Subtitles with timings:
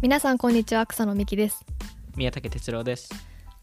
[0.00, 1.66] 皆さんこんにちは草野美希です。
[2.14, 3.10] 宮武哲郎です。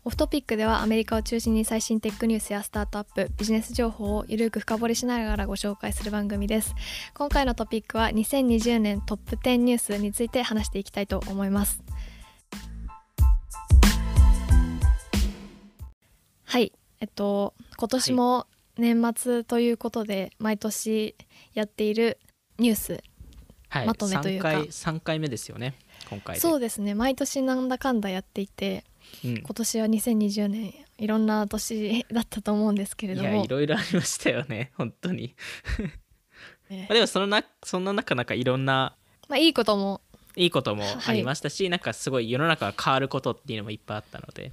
[0.03, 6.75] オフトピックではアメリカを中心に最新テックニュースやスタートアップビジネス情報をゆるく深掘りしながらご紹介する番組です。
[7.13, 11.81] 今回のトピックは2020年トップ10ニュースについて話していきたいと思います。
[16.43, 16.73] はい。
[16.99, 18.47] えっと今年も
[18.77, 21.15] 年末ということで、毎年
[21.53, 22.19] やっている
[22.59, 23.03] ニュース。
[23.69, 23.87] はい。
[23.87, 24.49] まとめというか。
[24.49, 25.75] 3回三回目ですよね
[26.09, 26.41] 今回で。
[26.41, 26.93] そうですね。
[26.93, 28.83] 毎年なんだかんだやっていて
[29.23, 29.37] うん。
[29.37, 33.29] 今年は2020年いろんな年だったと思うんですけれいども。
[33.29, 35.35] やいろいろありましたよね 本当に。
[36.69, 36.85] ね。
[36.89, 38.95] まあでもそのなそんな中なんかいろんな
[39.27, 40.01] まあいいことも。
[40.37, 40.99] いいこともはい。
[41.07, 44.51] ありましたし、なんかすごい世の中が変わることっていうのもいっぱいあったので。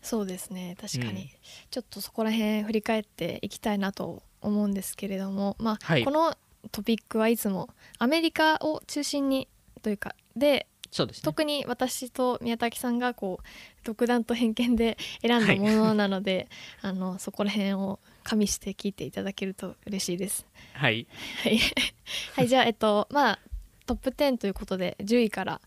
[0.00, 1.28] そうですね確かに、うん。
[1.68, 6.04] ちょっとそこら辺振り返っていきたいなと思うんですけれどもまあ、はい。
[6.04, 6.36] この
[6.70, 7.68] トピックはいつも
[7.98, 9.48] アメリカを中心に
[9.82, 11.22] というかでそうですね。
[11.22, 13.46] 特に私と宮崎さんがこう
[13.84, 16.48] 独断と偏見で選んだものなので、
[16.82, 20.46] あのそこら辺を加味して聞いていただけると嬉しいです。
[20.74, 21.06] はい。
[21.42, 21.58] はい、
[22.34, 23.38] はい、じゃあえっと まあ
[23.86, 25.60] トップ10ということで10位から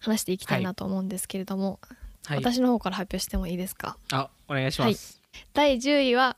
[0.00, 1.80] 話していきたいなと思うんですけれども、
[2.26, 2.38] はい。
[2.38, 3.98] 私の方から発表してもいいですか？
[4.12, 5.20] あお願いします、
[5.52, 6.36] 第10位は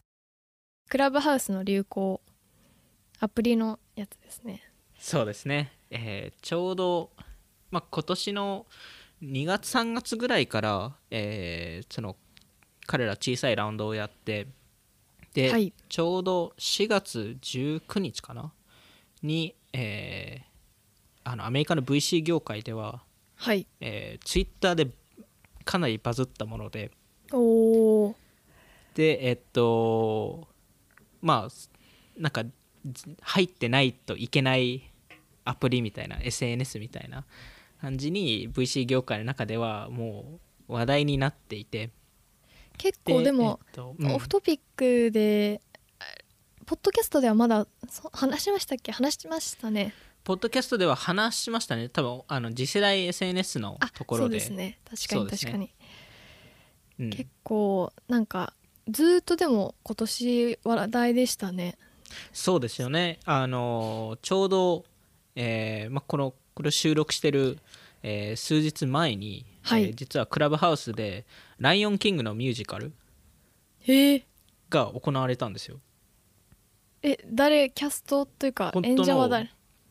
[0.89, 2.21] クラブハウスの流行
[3.21, 4.63] アプリのやつですね。
[4.99, 7.11] そうですね、えーちょうど、
[7.71, 8.67] まあ、今年の
[9.23, 12.17] 2月3月ぐらいから、えーその
[12.87, 14.49] 彼ら小さいラウンドをやって
[15.35, 15.73] で、はい。
[15.89, 18.53] ちょうど4月19日かな？
[19.23, 20.51] に、えー
[21.23, 23.03] あのアメリカの VC 業界では、
[23.37, 23.67] はい。
[23.81, 24.89] えー、ツイッターで
[25.65, 26.91] かなりバズったもので
[27.33, 28.17] おお
[28.95, 30.49] でえっと
[31.23, 31.53] まあ
[32.19, 32.43] なんか
[32.91, 34.91] ず入ってないといけない
[35.45, 37.25] アプリみたいな SNS みたいな
[37.81, 41.91] 感じに VC 業界の中ではもう話題になっていて。
[42.79, 44.15] 結構でも、えっとうん。
[44.15, 45.61] オフトピックで
[45.99, 46.05] あ
[46.67, 48.93] ポッドキャストではまだそ話しましたっけ？
[48.93, 49.93] 話しましたね。
[50.25, 51.89] ポッドキャストでは話しましたね。
[51.89, 54.39] 多分あの次世代 SNS のところで。
[54.39, 54.79] ですね。
[54.85, 55.53] 確かそうですね。
[55.53, 55.59] に確か
[56.99, 57.11] に、うん。
[57.11, 58.55] 結構なんか
[58.89, 61.77] ずーっとでも今年話題でしたね。
[62.33, 63.21] そうですよね。
[63.25, 64.85] あのちょうど、
[65.37, 67.59] えーまあ、このこれを収録してる、
[68.03, 69.85] えー数日前に、はい。
[69.85, 71.25] えー実はクラブハウスで
[71.59, 72.93] 「ライオンキング」のミュージカル
[74.69, 75.81] が行われたんですよ。
[77.03, 79.51] え誰キャストというか本当の演者は誰？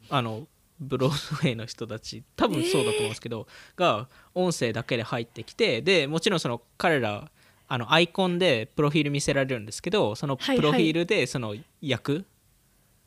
[0.09, 0.47] あの
[0.79, 7.29] ブロードウェイの人たち多分そうだと思うんですけど、が音声だけで入ってきてでもちろんその彼ら
[7.67, 10.57] あのアイコンでプロフィール見せられるんですけどそのはいはい。
[10.57, 12.25] プロフィールでその役、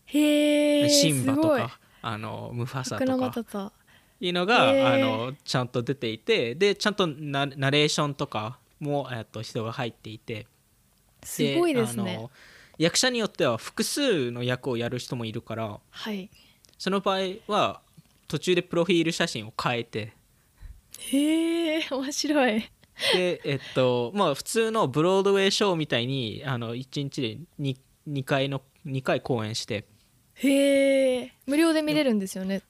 [0.04, 3.72] へえシンバとかあのムファサとか
[4.20, 4.94] いうのが、へー。
[4.94, 10.46] あのちゃんと出ていてでちゃんとナナレーションとかも、えっと、人が入っていて。
[11.22, 12.28] すごいですね。
[12.78, 16.28] 役者によっては複数の役をやる人もいるからはい。
[16.78, 17.80] その場合は
[18.26, 20.12] 途中でプロフィール写真を変えて。
[20.98, 22.70] へえ面白い。
[23.14, 27.76] でえっとまあ普通のブロードウェイショーみたいにあの1日で 2,
[28.08, 29.86] 2回の2回公演して
[30.34, 32.62] へえ無料で見れるんですよね。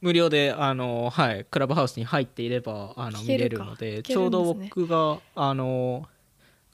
[0.00, 4.02] 無料であの、はい、クラブハウスに入っていればあの見れるのでね。
[4.02, 6.08] ちょうど僕があの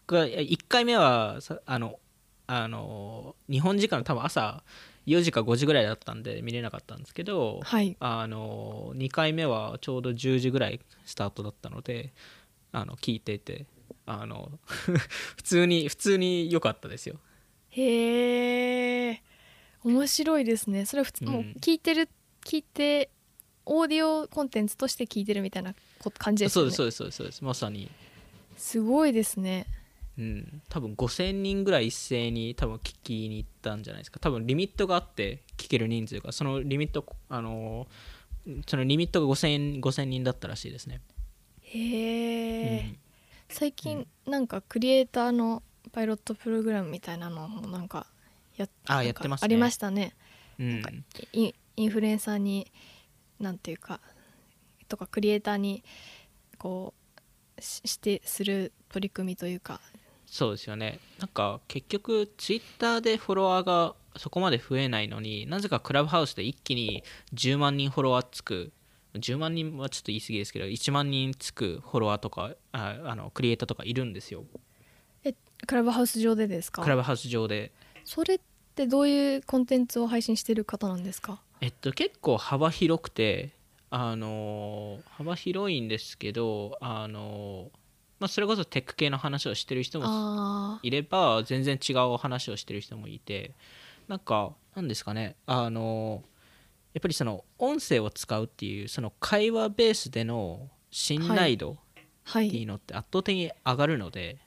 [0.07, 1.99] が1回目はさあの
[2.47, 4.63] あの日本時間の多分朝
[5.07, 7.97] 4時か5時ぐらいだったんで見れなかったんですけど、はい。
[8.01, 12.13] あの2回目はちょうど10時ぐらいスタートだったので
[12.73, 13.67] あの聞いていて
[14.07, 17.17] あの 普通に普通に良かったですよ。
[17.71, 19.23] へえ
[19.85, 20.87] 面白いですね。
[20.87, 21.33] それ普通、うん。
[21.33, 22.09] もう聞いてる
[22.45, 23.11] 聞いて
[23.67, 26.71] オーディオコンテンツとして聞いてるみたいなこ感じですよね。
[26.71, 27.45] そうですそうですそうですそうです。
[27.45, 27.91] まさに。
[28.57, 29.67] すごいですね。
[30.17, 34.21] うん、多分5000人ぐらい一斉に多分聞きに行ったんじゃないですか。
[34.21, 36.33] 多分リミットがあって聞ける人数が。
[36.33, 37.89] そのリミットあの
[38.67, 41.01] そのリミットが5000 5000人だったらしいですね、
[41.63, 42.99] へえ、うん。
[43.49, 48.07] 最近なんかクリエイターのパイロットプログラムみたいなのもなんか
[48.57, 49.45] やあやってますね。
[49.45, 50.15] ありましたね。
[50.59, 50.71] うん。
[50.71, 50.91] なんか
[51.33, 52.71] インインフルエンサーに
[53.41, 54.01] なんていうか
[54.89, 55.83] とかクリエイターに
[56.59, 56.95] こ
[57.59, 59.81] うししてする取り組みというか。
[60.27, 60.99] そうですよね。
[61.19, 67.05] なんか結局ツイッターでフォロワーがそこまで増えないのになぜかクラブハウスで一気に
[67.35, 68.73] 10万人フォロワーつく。
[69.15, 74.43] 10万人はちょっと言い過ぎですけど1万人つくフォロワーとかああのクリエイターとかいるんですよ。
[75.23, 75.35] え
[75.69, 76.83] クラブハウス上でですか？
[76.83, 77.71] クラブハウス上で
[78.05, 78.41] それっ
[78.75, 81.41] てどういうコンテンツを配信してる方なんですか？
[81.61, 83.51] えっと結構幅広くて
[83.91, 87.71] あの幅広いんですけどあの、
[88.19, 93.53] まあ、それこそテック系の話をしてる人もあいれば全然違う話をしてる人もいて
[94.09, 96.23] なんかなんですかねあの
[96.93, 101.79] やっぱりその音声を使うっていうその会話ベースでの信頼度
[102.25, 104.39] はっていういのって圧倒的に上がるので、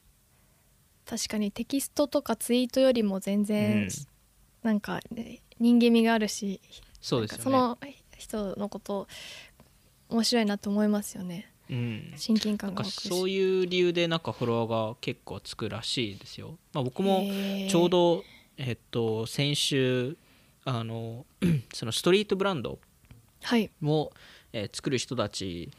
[1.07, 3.89] 確かにテキストとかツイートよりも全う然、ん。
[4.63, 6.59] なんかね人間味があるし
[7.00, 7.44] そうですよね。
[7.44, 7.77] その
[8.18, 9.07] 人のこと
[10.09, 11.51] 面白いなと思いますよね。
[11.69, 12.13] うん。
[12.15, 16.57] 親近感がそういう理由でなんかフォロワーが結構つくらしいですよ。
[16.74, 17.27] まあ、僕も
[17.68, 18.25] ちょうど、
[18.57, 20.18] えっと、先週
[20.65, 21.25] あの
[21.74, 22.80] そのストリートブランド
[23.44, 23.69] はい。
[23.83, 24.12] を、
[24.51, 25.71] えー作る人たち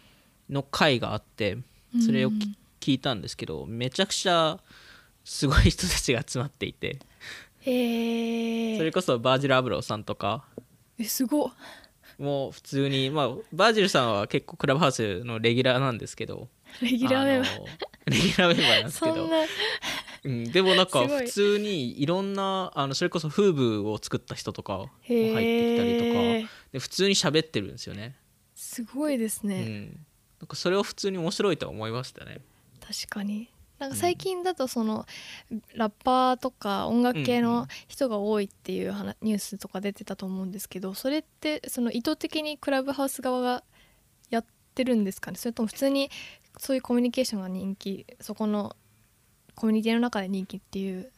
[0.49, 1.59] の会があって
[2.01, 2.33] それを
[2.81, 4.59] 聞いたんですけどめちゃくちゃ
[5.29, 6.99] すごい人たちが集まっていて。
[7.61, 10.47] へえそれこそバージル・アブローさんとか。
[10.99, 11.53] えすごっ。
[12.19, 16.49] もう普通に、まあ、バージルさんは結構クラブハウスのレギュラーなんですけど。
[16.81, 17.51] レギュラーメンバー。
[18.07, 19.29] レギュラーメンバーなんですけど。
[20.25, 26.51] うん、でもなんか普通にいろんなあのそれこそフーブを作った人とかも入ってへきたりとえか。
[26.73, 28.17] で普通に喋ってるんですよね、
[28.55, 30.07] すごいですね、うん、
[30.41, 32.41] なんかそれを普通に面白いとは思いましたね。
[32.81, 35.07] 確かになんか最近だとその、
[35.75, 43.63] ラッパーとか音楽系の人が多いっていう話ニュースとか出てたと思うんですけどそれってその意図的にクラブハウス側が
[44.31, 44.45] やっ
[44.75, 45.39] てるんですかね？
[45.39, 46.11] それとも普通に
[46.59, 48.75] そういうコミュニケーションが人気そこの
[49.55, 51.11] コミュニティの中で人気っていう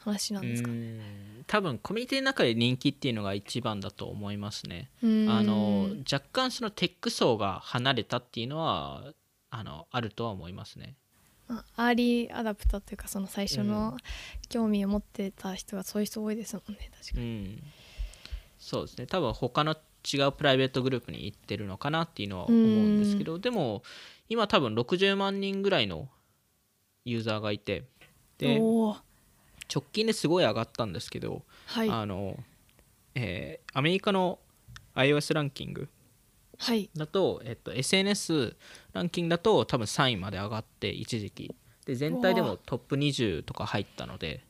[0.00, 0.68] 話なんですか？
[0.68, 1.44] ねうん。
[1.46, 4.90] 多分コミュニティの中で人気っていうのが一番だと思いますね。
[5.02, 5.06] あ
[5.42, 9.12] の若干そのテック層が離れたっていうのは
[9.50, 10.94] あのあるとは思いますね
[11.48, 13.96] まあアーリーアダプターというかその最初うの
[14.48, 17.62] 興味を持ってた人はそういう人多いですもんね確かうに、ん。
[18.58, 19.06] そうですね。
[19.06, 19.76] 多分他の
[20.12, 23.82] 違うプライベートグループに行ってるのかなっていうのは思うんですけどでも
[24.28, 26.08] 今多分60万人ぐらいの
[27.04, 27.84] ユーザーがいて
[28.38, 31.90] で直近ですごい上がったんですけど、はい。
[31.90, 32.36] あの
[33.14, 34.38] えーアメリカの
[34.94, 35.88] iOS ランキング
[36.58, 36.90] はい。
[36.96, 38.56] だと、えっと、SNS
[38.92, 41.54] ランキングだと多分3位まで上がって一時期。
[41.86, 44.44] で全体でもトップ20とか入ったので。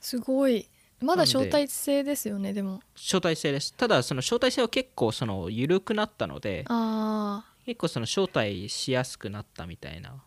[0.00, 0.68] すごい。
[1.00, 2.80] まだ招待制ですよねでも。
[2.94, 3.72] 招待制です。
[3.74, 10.22] ただその招待制は結構その緩くなったのであ結構その招待しやすくなったみたいな。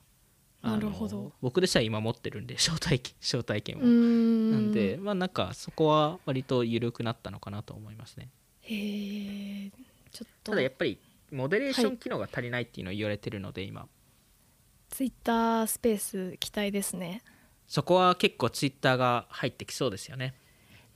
[0.62, 1.31] なるほど。
[1.41, 8.30] 僕でさえ今持ってるんで 招待券招待券をなんでまあなんかそこは割と緩くなったのかなと思いますね。
[8.62, 9.71] へえ
[10.15, 10.51] ちょっと。
[10.51, 11.00] ただやっぱり
[11.31, 13.88] モデレーション機能が足りないっていうのを言われてるので今。
[14.89, 17.21] ツイッタースペース期待ですね。
[17.67, 20.35] そこは結構ツイッターが入ってきそうですよね。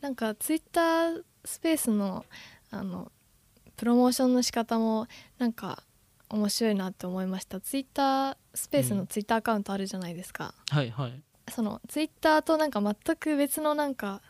[0.02, 2.26] なんかツイッタースペースの
[2.72, 3.12] あの
[3.76, 5.08] プロモーションの仕方も
[5.38, 5.84] なんか
[6.30, 7.60] 面白いなって思いました。
[7.60, 8.98] ツイッタースペースうん。
[9.00, 11.22] のツイッターアカウントあるじゃないですか、はいはい。
[11.50, 14.22] そのツイッターとなんか全く別のなんか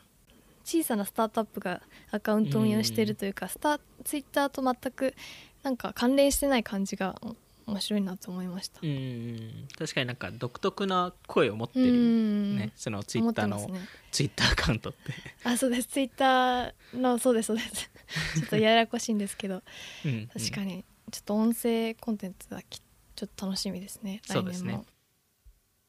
[0.69, 1.81] 小さなスタートアップが
[2.11, 5.15] アカウントを運用してるというか、スタツイッターと全く
[5.63, 7.35] なんか関連してない感じがお
[7.65, 8.79] 面白いなと思いました。
[8.83, 12.57] うんうん確かになんか独特な声を持ってうるん。
[12.57, 13.79] ねそのツイ思ッターのね。
[14.11, 14.99] ツイッターアカウントって。
[15.43, 15.87] あそうです。
[15.87, 17.71] ツイッターのそうですそうです。
[18.39, 19.63] ちょっとややこしいんですけど。
[20.05, 20.83] うん確かに。
[21.11, 22.79] ちょっと音声コンテンツはき
[23.15, 24.21] ちょっと楽しみですね。
[24.23, 24.73] 来そうですね。
[24.73, 24.85] 年も。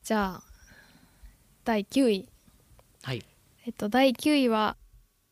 [0.03, 0.43] じゃあ
[1.65, 2.29] 第9位。
[3.03, 3.25] はい
[3.67, 4.77] えっと第9位は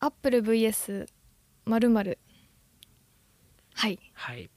[0.01, 1.09] AppleVS
[1.65, 2.19] まるまる
[3.75, 3.99] はい。
[4.13, 4.51] はい。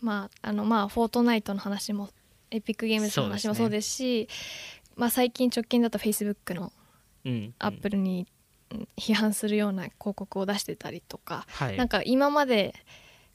[0.00, 2.10] まああのまあフォートナイトの話も
[2.50, 4.28] エピックゲームズの話もそうですし
[4.96, 6.72] まあ最近直近だと Facebook の
[7.24, 8.26] うんアップルに
[8.70, 8.88] うん。
[8.96, 11.76] 批判するような広告を出してたりとか、はい。
[11.76, 12.74] なんか今まで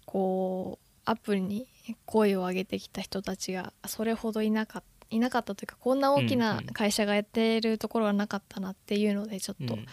[0.05, 1.67] こうアップルに
[2.05, 9.85] 声を上げてきた人たちがそれほどいなかいなかったというかこんな大きな会社がやってるところはなかったなっていうのでちょっとうん。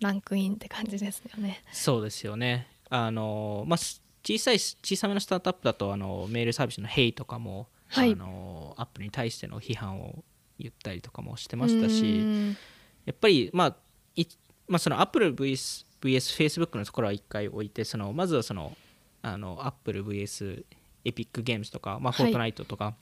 [0.00, 1.62] ランクインって感じですよね。
[1.72, 2.66] そうですよね。
[2.88, 8.12] あのまあす小さい小さめのスタートアップだとあのメールサービスの「Hey」とかも、はい。
[8.12, 10.24] あのアップルに対しての批判を
[10.58, 12.56] 言ったりとかもしてましたしうん
[13.04, 13.76] やっぱりまあ
[14.16, 14.24] い
[14.68, 18.74] まあそのアップル VS, VS Facebook のところは一回置いてそのまずはその
[19.22, 20.64] あのアップル VS
[21.04, 22.30] エピックゲームズとか、まあ、フはい。
[22.30, 22.94] ォートナイトとか、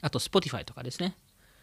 [0.00, 1.16] あと Spotify とかですね。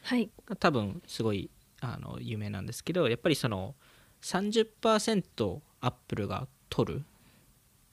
[0.03, 0.29] はい。
[0.59, 1.49] 多分すごい
[1.81, 3.75] あの有名なんですけどやっぱりその
[4.21, 7.05] 30%アップルが取る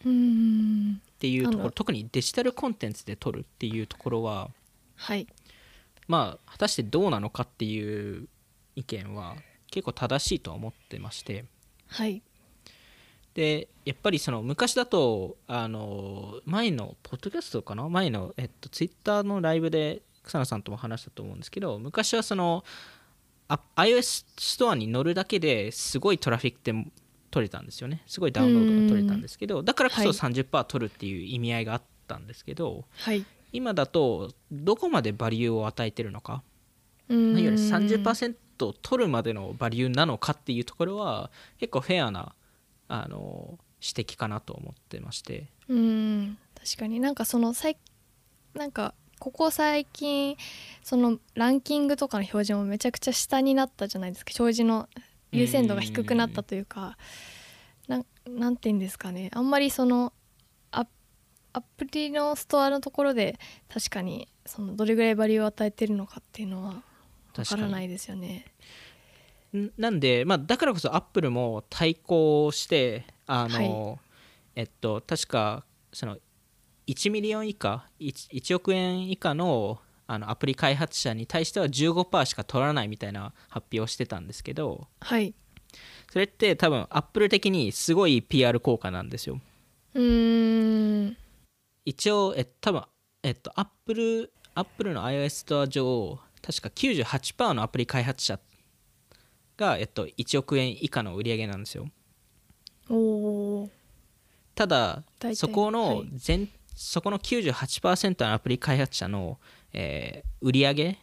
[0.04, 4.50] うんっていうところ特にデジタルコンテンツで取るっていうところは
[4.96, 5.26] はい。
[6.08, 8.28] まあ果たしてどうなのかっていう
[8.76, 9.36] 意見は
[9.70, 11.44] 結構正しいとは思ってまして。
[11.88, 12.22] はい。
[13.34, 17.88] でやっぱりその昔だとあの前のポッドキャストかな？
[17.88, 22.64] 前の、えっと、ツイッターのライブで草野さんとも話したと思うんですけど昔はその
[23.48, 26.72] あ iOS ストアに乗るだけですごいトラフィックって
[27.30, 28.02] 取れたんですよね。
[28.06, 30.08] すごいダウンロードが取れたんですけどだからこそはい。
[30.10, 33.24] 30%取るっていう意味合いがあったんですけど、はい。
[33.52, 36.42] 今だとどこまでバリューを与えてるのか
[37.08, 42.34] いわゆる30%取るまでのバリューなのかっていうところは結構フェアな
[42.88, 45.48] あの指摘かなと思ってまして。
[45.68, 45.78] うー
[46.22, 46.38] ん。
[46.54, 47.00] 確かに。
[47.00, 47.76] なんかその最
[48.54, 50.36] なんかここ最近
[50.82, 54.32] そのランキングとかの表示もめちゃくちゃ下になったじゃないですか。
[54.36, 54.88] 表示の
[55.30, 56.98] 優先度が低くなったというか。
[57.86, 59.30] なんなんて言うんですかね。
[59.32, 60.12] あんまりその
[60.72, 60.88] ア
[61.52, 63.38] アプリのストアのところで
[63.72, 66.82] 確かにそのどれぐらいバリューを与えてるのかっていうのはわ
[67.32, 68.46] 確からないですよね。
[69.56, 74.00] んなんで、まあ、だからこそ Apple も対抗してあの、
[74.56, 76.18] えっと確かその
[76.86, 85.34] 1 million 以下 1, 1億円以下のあのアプリ開発者に対しては15%しか取らないみたいな発表をしてたんですけどはい。
[86.12, 89.40] それって多分 Apple 的にすごい PR 効果なんですよ。
[89.94, 91.16] うーん。
[91.84, 92.82] 一応え多分
[93.22, 98.38] えっとアップルアップルの iOS ストア上確か98%のアプリ開発者
[99.56, 101.88] が、えっと、1億円以下の売り上げなんですよ。
[102.90, 103.70] おお
[104.54, 105.02] ただ
[105.34, 106.10] そこのはい。
[106.14, 106.48] 全、
[106.82, 109.38] そこの98%のアプリ開発者の、
[109.72, 110.98] えー売り上げ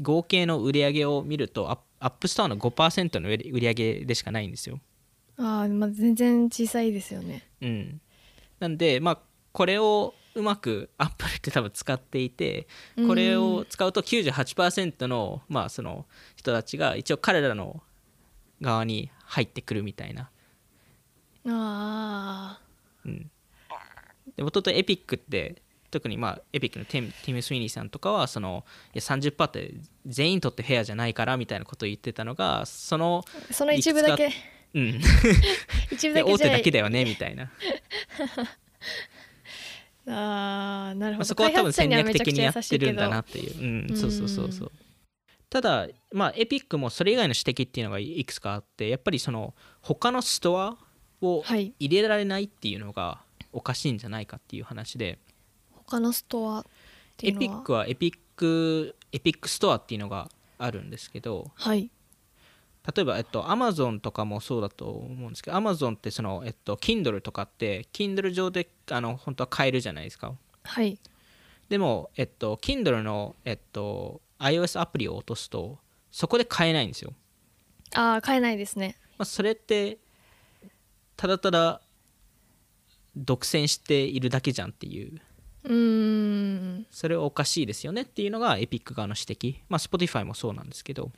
[0.00, 1.68] 合計の売り上げを見ると
[1.98, 4.78] App Store の5%の売り上げでしかないんですよ。
[5.36, 7.42] あー、まあ全然小さいですよね。
[7.60, 8.00] うん。
[8.60, 9.18] なんでまあ
[9.50, 12.68] これをうまく Apple って多分使っていて
[13.08, 16.06] これを使うと98%の,、まあその
[16.36, 17.82] 人たちが一応彼らの
[18.60, 20.30] 側に入ってくるみたいな。
[21.48, 22.60] あ
[23.04, 23.30] うん、
[24.36, 28.64] で元々 Epic って特にまあエピックのティムティム・スウィニーさんとかはその
[28.94, 29.74] いや30%って
[30.04, 34.30] 全員にとってフェアじゃないからみたいなことを言ってたのがその、あその一部だけ。
[34.74, 35.00] うん、
[35.90, 37.50] 一部でだけじゃ 大手だけだよねみたいな、
[40.08, 44.72] ああなるほど、まあ、そこは多分戦略的にやってるんだなっていう、うん、そうそうそうそう。
[45.48, 50.76] ただまあエピックもそれ以外の指摘っていうのがいくつかあってやっぱりその他のストア
[51.22, 51.72] をはい。
[51.78, 53.22] 入れられないっていうのが
[53.56, 55.18] おかしいんじゃないかっていう話で、
[55.70, 56.64] 他のストアっ
[57.16, 57.40] ていエうのは？
[57.40, 61.50] ピックはエピックエピックストアっていうのがあるんですけど。
[61.54, 61.90] はい。
[62.94, 70.34] 例えば、えっと、Amazon とかもそうだと思うんですけど Amazon ってその、えっと、Kindle とかって Kindle 上であの本当は買えるじゃないですか。
[70.62, 70.96] はい。
[71.68, 75.80] でも、えっと、Kindle の、えっと、iOS アプリを落とすと
[76.12, 77.12] そこで買えないんですよ、
[77.94, 78.96] ああ買えないですね。
[79.18, 79.98] まあ、それって
[81.16, 81.80] ただただ
[83.16, 85.20] 独占しているだけじゃんっていう。
[85.64, 86.86] うーん。
[86.90, 89.56] それはおかしいですよねっていうのがエピック側の指摘。
[89.68, 91.10] まあ Spotify もそうなんですけど。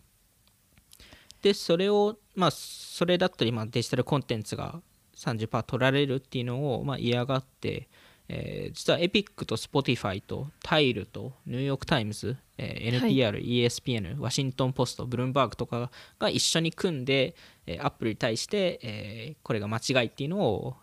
[1.42, 4.80] でそれをまあそれだったりまあデジタルコンテンツが
[5.16, 7.88] 30%取られるっていうのをまあ嫌がって、
[8.28, 17.34] えー実はエピックと Spotify とタイルとニューヨーク・タイムズ、えー NPR、ESPN ワシントン・ポストブルームバーグとかが一緒に組んで、
[17.66, 20.76] えー、アップルに対して、えーこれが間違いっていうのを、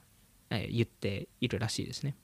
[0.49, 2.15] えー言っているらしいですね。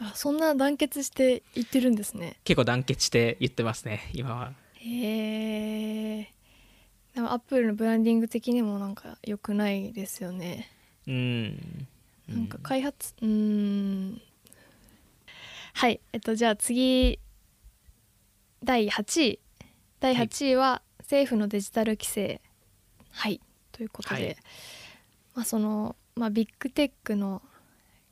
[0.00, 2.36] あそんな団結して言ってるんですね。
[2.44, 4.52] 結構団結して言ってますね今は。
[4.74, 6.32] へえ
[7.14, 10.70] でもアップルのブランディング的にもなんか良くないですよね。
[11.06, 11.86] うん。
[12.28, 14.22] なんか開発うーん。
[15.74, 17.18] はいえっとじゃあ次
[18.62, 19.40] 第8位。
[20.00, 22.40] 第8位は政府のデジタル規制。
[23.10, 23.40] はい
[23.72, 24.36] ということで、はい。
[25.34, 27.42] まあそのまあビッグテックの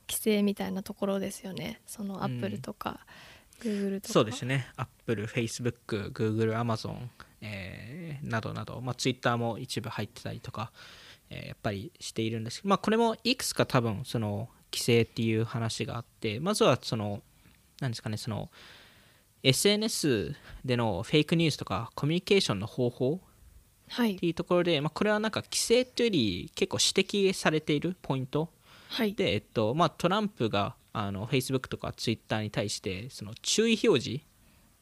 [0.09, 1.81] 規制みたいなところですよね。
[1.87, 3.01] そのアップルとか、
[3.61, 4.13] グーグルとか。
[4.13, 4.67] そうですね。
[4.77, 7.09] Apple、Facebook、Google、Amazon、
[7.41, 10.73] えーなどなど、まあ、Twitter も一部入ってたりとか、
[11.31, 17.23] えーやっぱりしているんですけど、まあ、これもいくつか多分その規制っていう話があってまずはその
[17.81, 18.51] 何ですかねその
[19.43, 20.35] SNS
[20.65, 23.21] でのフェイクニュースとかコミュニケーションの方法
[23.89, 24.17] はい。
[24.17, 28.49] っていうところで、まあ、これはなんか規制というより結構指摘されているポイント
[28.89, 29.15] はい。
[29.15, 34.25] で、えっとまあ、トランプがあの Facebook とか Twitter に対してその注意表示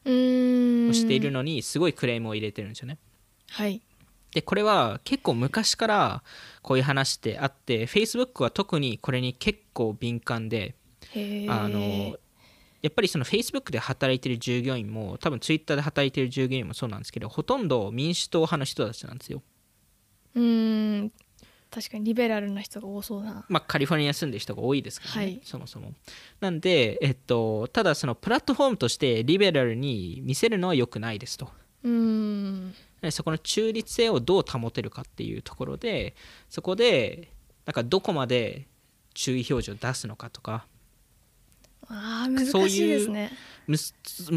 [0.06, 2.98] をしているのにすごいクレームを入れてるんですよね。
[3.50, 3.80] はい。
[4.32, 6.22] でこれは結構昔から
[6.62, 10.74] こういう話ってあって Facebook は特にこれに結構敏感で
[11.48, 12.18] あの
[12.82, 19.42] やっぱりその Facebook で働いてる従業員も多分 Twitter で働いてる従業員もそうなんですけどほとんど民主党派の人たちなんですよ。
[20.34, 21.12] うーん
[21.74, 23.44] 確かにリベラルな人が多そうな。
[23.48, 25.40] まあ、カリフォルニアに住んでる人が多いですけどね、はい。
[25.42, 25.92] そもそも。
[26.38, 31.48] なんで、えっと、ただそのプラットフォームとしてリベラルに見せるのは良くないですと。
[31.82, 32.74] うーん。
[33.02, 36.14] でそこの中立性をどう保てるかっていうところで
[36.48, 37.32] そこで
[37.66, 38.66] なんかどこまで
[39.12, 40.66] 注意表示を出すのかとか。
[41.86, 43.24] あー難そういうしいですね。
[43.24, 43.34] むす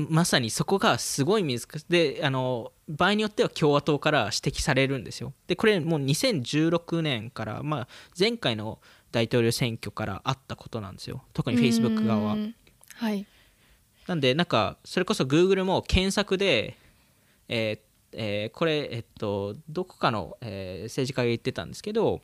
[0.10, 5.34] まさにそこがすごい難しいであの場合によっては共和党から指摘されるんですよ。
[5.48, 8.80] でこれもう2016年から、まあ、前回の
[9.12, 11.24] 大統領選挙からあったことなんですよ。
[11.34, 12.34] 特に Facebook 側は。
[12.34, 12.56] うーん。
[12.96, 13.26] はい。
[14.08, 16.78] なんでなんかそれこそ Google も検索で、
[17.50, 22.22] えーえーこれ、えっと、どこかの、えー政治家が言ってたんですけど、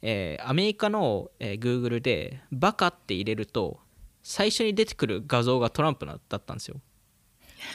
[0.00, 3.78] えーアメリカの、えー Google で「バカ」って入れると
[4.28, 6.80] 最初に出てくる画像がトランプだったんですよ。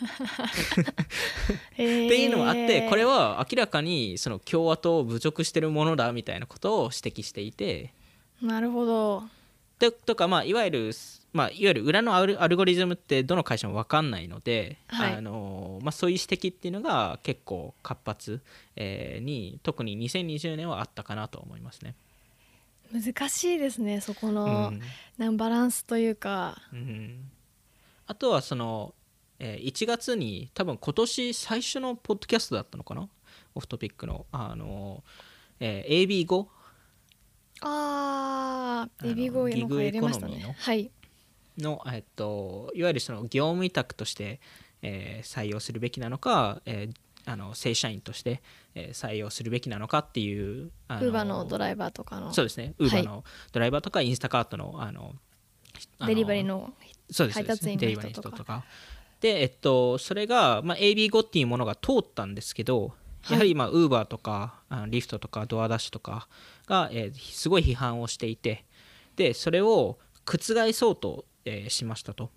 [1.74, 7.94] っていうのもあってこれは明らかにその共和党を侮辱してるものだみたいなことを指摘していて
[8.42, 9.24] なるほど
[9.80, 10.92] でとか、まあ、いわゆる、
[11.34, 18.42] まあ、いわゆる裏のアルアルゴリズムってどの会社も分かんないので、はいあのまあ、そういう指摘っていうのが結構活発、
[18.76, 21.96] えーに特に2020年はあったかなと思いますね。
[22.92, 24.82] 難しいですねそこうの、ん。
[25.18, 26.62] なんバランスというか。
[26.74, 27.30] うん。
[28.08, 28.94] あとはその、
[29.40, 33.08] えー1月に多分今年最初のポッドキャストだったのかな？
[33.56, 34.26] オフトピックの。
[34.32, 35.04] あの、
[35.60, 36.46] えー AB5
[37.64, 40.56] ああのーエビゴイの回入れましたね。
[40.58, 40.92] はい。
[41.58, 44.40] の、えっと、いわゆるその業務委託として、
[44.82, 48.42] えー採用するべきなのか、えーあの正社員として、
[48.76, 52.34] えー採用するべきなのかっていうウあーバーのドライバーとかの。
[52.34, 52.74] そうですね。
[52.78, 55.16] ウーバーのドライバーとかインスタカートのあの
[56.06, 56.74] デリバリーの
[57.10, 57.86] そうです配達員の人とか。
[57.86, 58.64] デリバリーの人とか。
[59.22, 62.94] でえっとそれが、まあ、AB5 っていうものが通ったんですけど
[63.30, 66.28] やはりまあウーバーとかあのリフトとかドアダッシュとか
[66.66, 68.66] が、えーすごい批判をしていて
[69.16, 72.32] でそれを覆そうと、えーしましたと。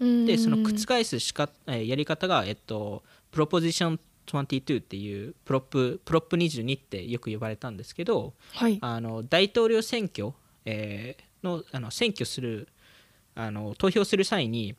[0.00, 10.32] でその覆すしか、えーやり方が、えっと、 Proposition 22っていう Prop Prop 22ってよく呼ばれたんですけどはいあの大統領選挙、
[10.64, 12.68] えーのあの選挙する
[13.36, 14.74] あの投票する際に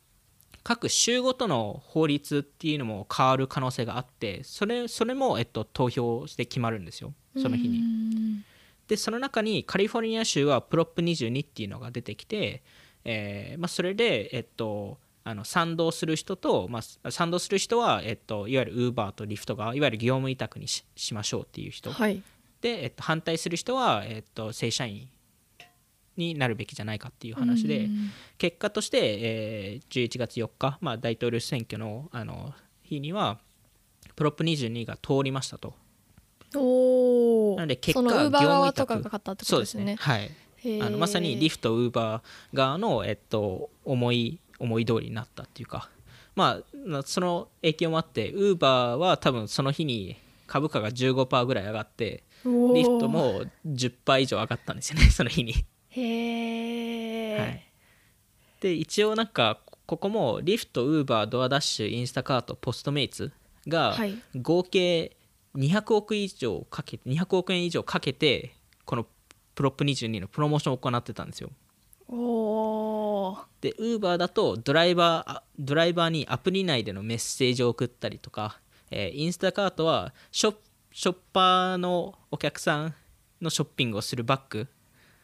[0.64, 7.80] 各州ごとの法律っていうのも変わる可能性があってそれそれも、えっと、投票して決まるんですよその日に。
[7.80, 8.42] に
[8.88, 12.64] でその中にカリフォルニア州はプロップ22っていうのが出てきて、
[13.04, 21.92] えーまあ、それで、えっと、あの賛同する人と、まあ、賛同する人は、えっと、いわゆるウーバーとリフトがいわゆる業務委託にししましょうっていう人。
[21.92, 22.22] はい。
[22.62, 25.10] で、えっと、反対する人は、えっと、正社員
[26.16, 28.12] になるべきじゃないかっていう話でうん。
[28.38, 33.40] 結果として、えー11月4日、まあ、大統領選挙のあの日には
[34.16, 35.74] プロップ22が通りましたと。
[36.56, 38.86] おおなので結果業務委託。
[38.86, 39.96] かが勝ったってこそうでとですすよねね。
[40.00, 40.32] はい。
[40.82, 45.90] あのまさにリフトウーバー側の、えっと、思い思い通りになったっていうか、
[46.36, 55.66] まあ、その影響もあってウーバーは多分その日に株価が15%ぐらい上がってリフトも10%以上上がったんですよね その日に。
[55.90, 57.64] へえ、はい、
[58.60, 63.32] で一応なんかここもリフトウーバードアダッシュインスタカートポストメイツ
[63.68, 65.16] がはい合計
[65.56, 69.08] 200億以上かけて200億円以上かけてこの
[69.56, 71.50] プロップ22のプロモーションを行ってたんですよ。
[72.08, 78.60] おおでウーバーだとドライバーあドライバーにアプリ内でのメッセージを送ったりとか、
[78.92, 80.56] えーインスタカートはショッ
[80.92, 82.94] ショッパーのお客さん
[83.42, 84.68] のショッピングをするバッグ。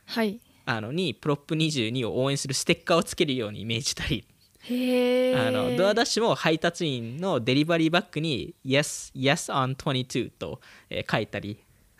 [0.06, 0.39] はい。
[0.65, 4.26] あのにプロップ22を応援するステッカーをつけるように命じたり。
[4.63, 11.58] へえあのドアダッシュも配達員のデリバリーバッグに Yes, yes on 22と、えー書いたり、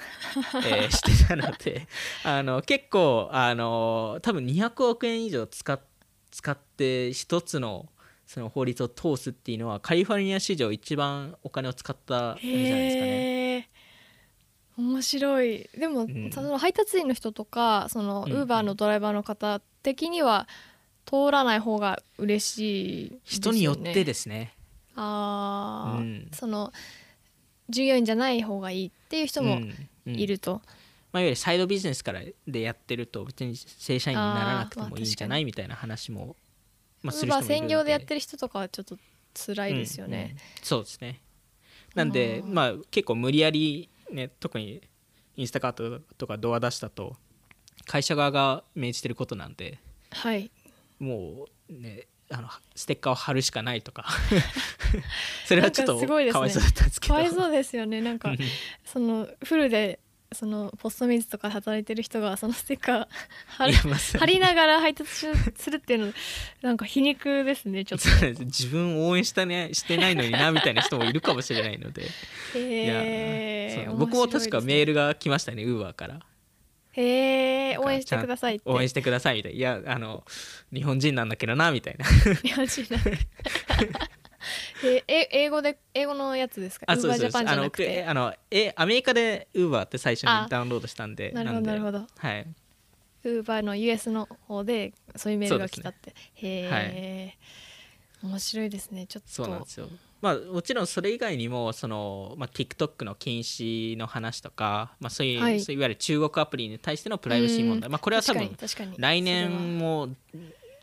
[0.66, 1.88] えーしてたので
[2.24, 5.80] あの結構あの多分200億円以上使っ
[6.32, 7.90] 使って一つの
[8.26, 13.70] その法律を通すっていうのはカリフォルニア史上一番お金を使ったんじゃないですかね。
[14.78, 15.70] 面白い。
[15.78, 16.32] でも、ん。
[16.32, 18.42] その配達員の人とかそのウうん。
[18.44, 20.48] ーバーのドライバーの方的には
[21.06, 23.22] 通らない方が嬉しいですよね。
[23.26, 24.54] 人によってですね。
[24.96, 26.30] ああ、うん。
[26.32, 26.72] その
[27.70, 29.60] 従業員じゃない方がいいっていう人も
[30.06, 30.14] うん。
[30.14, 30.62] うんいると、
[31.12, 36.36] まあ、いわゆるサイドビジネスからでやってると別に正社員にならなくてもいいんじゃないみたいな話も、
[37.04, 38.98] まあ、する人もいるの専業でやってる人とかはちょっと
[39.34, 40.38] 辛いですよね、うんうん。
[40.64, 41.22] そうですね。
[41.96, 44.82] なんでまあ結構無理やりね特に
[45.36, 47.16] インスタカートとかドア出したと
[47.86, 49.80] 会社側が命じてることなんで
[50.12, 50.52] はい。
[51.00, 54.06] もうねあのステッカーを貼るしかないとか。
[55.46, 57.14] それはちょっとかわいそうだったんですけど。
[57.14, 58.02] かわいそうですよね。
[58.02, 58.34] なんか
[58.86, 60.00] そのフルで
[60.34, 63.08] そのポストミズとかで働いてる人がそのステッカー
[63.48, 66.14] 貼り貼りながら配達しするっていうの
[66.62, 68.46] なんか皮肉ですねちょっと。
[68.46, 72.08] 自分を応援した、ね、してないのになみたいな人もいるかもしれないので、
[72.56, 73.98] えやそう。
[73.98, 76.22] 僕も確かメールが来ましたねウーバーから
[76.94, 78.70] へえ応援してくださいって。
[78.70, 80.24] 応援してくださいみたいないやあの
[80.74, 82.06] 日本人なんだけどなみたいな。
[82.06, 83.18] 日本人なんで
[84.84, 86.86] ええ英語で英語のやつですか？
[86.90, 87.72] あウーバージャパンじゃあの
[88.10, 92.08] あのえアメリカでウーバーって最初あにダウンロードしたんでなるほどなるほど。
[92.18, 92.48] はい。
[93.24, 97.38] ウーバーの US の方でそういうメールが来たって、へはえ、
[98.24, 99.06] 面白いですね。
[99.06, 99.30] ちょっと。
[99.32, 99.88] そうなんですよ
[100.22, 105.60] まあもちろんそれ以外にもその、まあ、TikTok の禁止の話とか、まあ、そういう、はい。
[105.60, 108.56] そういわゆる中国アプリに対してのプライバシー問題、まあ、これは多分
[108.98, 110.10] 来年も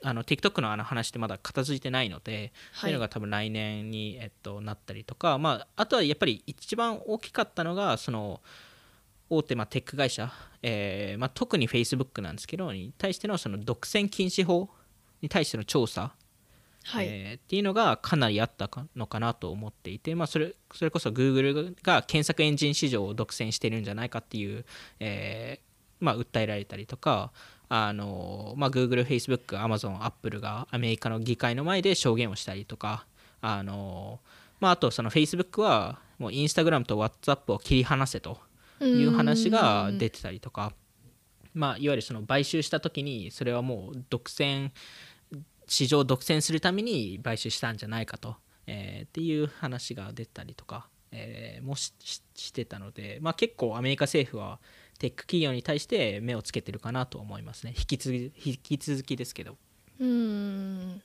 [0.02, 8.40] あの TikTok のあの話ってまだ片付いてないので、そういうのが多分来年に、えっと、なったりとか、まあ、あとはやっぱり一番大きかったのがその
[9.30, 14.68] 大手、まあ、テック会社、えーまあ、特に Facebook なんですけどに対してのその独占禁止法
[15.20, 16.12] に対しての調査、
[16.88, 24.64] はい、えーっていうのがかなりあったかのかなと思っていて、まあ、それそれこそ Google が検索エンジン市場を独占してるんじゃないかっていう、
[25.00, 27.30] えーまあ、訴えられたりとか
[27.68, 33.04] あの、まあ、Google、Facebook、Amazon、Apple がアメリカの議会の前で証言をしたりとか
[33.42, 34.20] あの、
[34.60, 38.38] まあ、あとその Facebook はもう Instagram と WhatsApp を切り離せと
[38.80, 40.72] いう話が出てたりとか、
[41.52, 44.70] まあ、いわゆるその買収した時にそれはもう独占
[45.68, 54.58] 市場を独占するために買収したんじゃないかと、えーっていう話が出たりとか、えーもしししてたので、まあ、結構アメリカ政府は
[54.98, 57.74] テック企業に対して目をつけてるかなと思いますね。
[57.76, 59.56] 引き続き引き続きですけど、
[60.00, 61.02] うーん。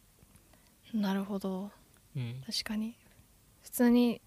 [0.93, 1.71] なるほど。
[2.15, 2.95] うん、確かに。
[3.63, 4.21] 普通に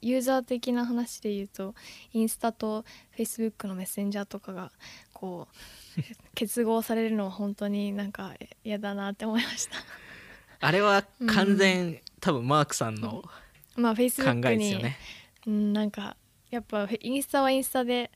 [0.00, 1.74] ユーザー的な話で言うと
[2.12, 4.70] インスタとフェイスブックのメッセンジャーとかが
[5.12, 5.56] こう
[6.34, 8.34] 結合されるのは本当になんか
[8.64, 9.76] 嫌だなって思いました。
[10.60, 13.22] あれは完全、多分マークさんの
[13.76, 14.98] 考えですよね。
[15.46, 16.16] うん、なんか
[16.50, 18.10] やっぱインスタはインスタで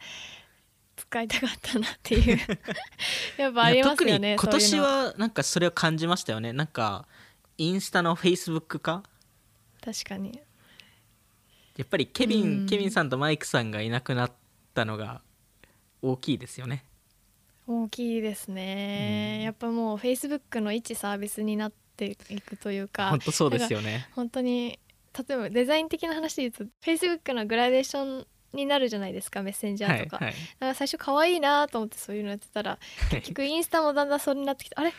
[0.97, 2.39] 使いたかったなっていう。
[3.39, 6.53] やっぱありますよね特に今年はなんかそれを感じましたよね。
[6.53, 7.07] なんか
[7.59, 9.03] インスタのフェイスブック化
[9.81, 10.41] 確かに。
[11.77, 12.67] やっぱりケビン、うん。
[12.67, 14.33] ケビンさんとマイクさんがいなくなっ
[14.75, 15.23] たのが
[16.03, 16.85] 大きいですよね
[17.67, 19.45] 大きいですね、うん。
[19.45, 24.09] やっぱもうフェイスブックの一サービスになっていくというか本当そうですよね。
[24.15, 24.79] 本当に
[25.29, 30.35] 例えばデザイン的な話で言うとフェイスブックのグラデーションになるじゃないですかメッセンジャーとか,、はいはい。
[30.35, 32.79] だから最初可愛いなと思ってそういうのやってたら
[33.11, 34.93] 結局インスタもだんだんそれになってきてあれ？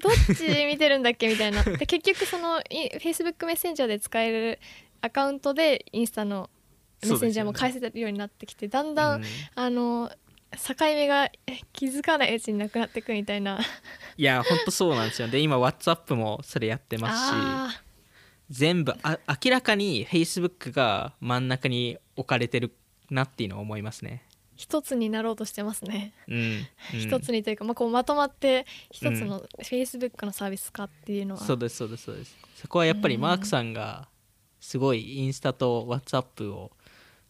[0.00, 1.28] どっち見てるんだっけ？
[1.28, 1.62] みたいな。
[1.62, 4.58] で結局そのい Facebook メッセンジャーで使える
[5.00, 6.50] アカウントでインスタの
[7.02, 9.26] メッセンジャーも返せるようになってきて、だんだん、うん。
[9.54, 10.10] あの
[10.56, 13.60] 境目がえ気づかないうちになくなっていくみたいな。
[14.16, 15.28] いや本当そうなんですよ。
[15.28, 17.82] で今 WhatsApp もそれやってますしあ
[18.50, 22.74] 全部あ明らかに Facebook が真ん中に置かれてる
[23.10, 24.24] なっていうのを思いますね。
[24.24, 26.36] ー一つになろうとしてますね、うん、
[26.94, 27.00] うん。
[27.00, 32.36] 一つにというか、まあ、こうまとまって一つの Facebook のサービス化っていうのは、そうですそうですそうです。
[32.56, 34.08] そこはやっぱりマークさんが
[34.60, 36.72] すごいインスタと WhatsApp を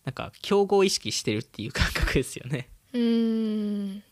[0.07, 4.03] なんか競合意識してるっていう感覚ですよねうーん。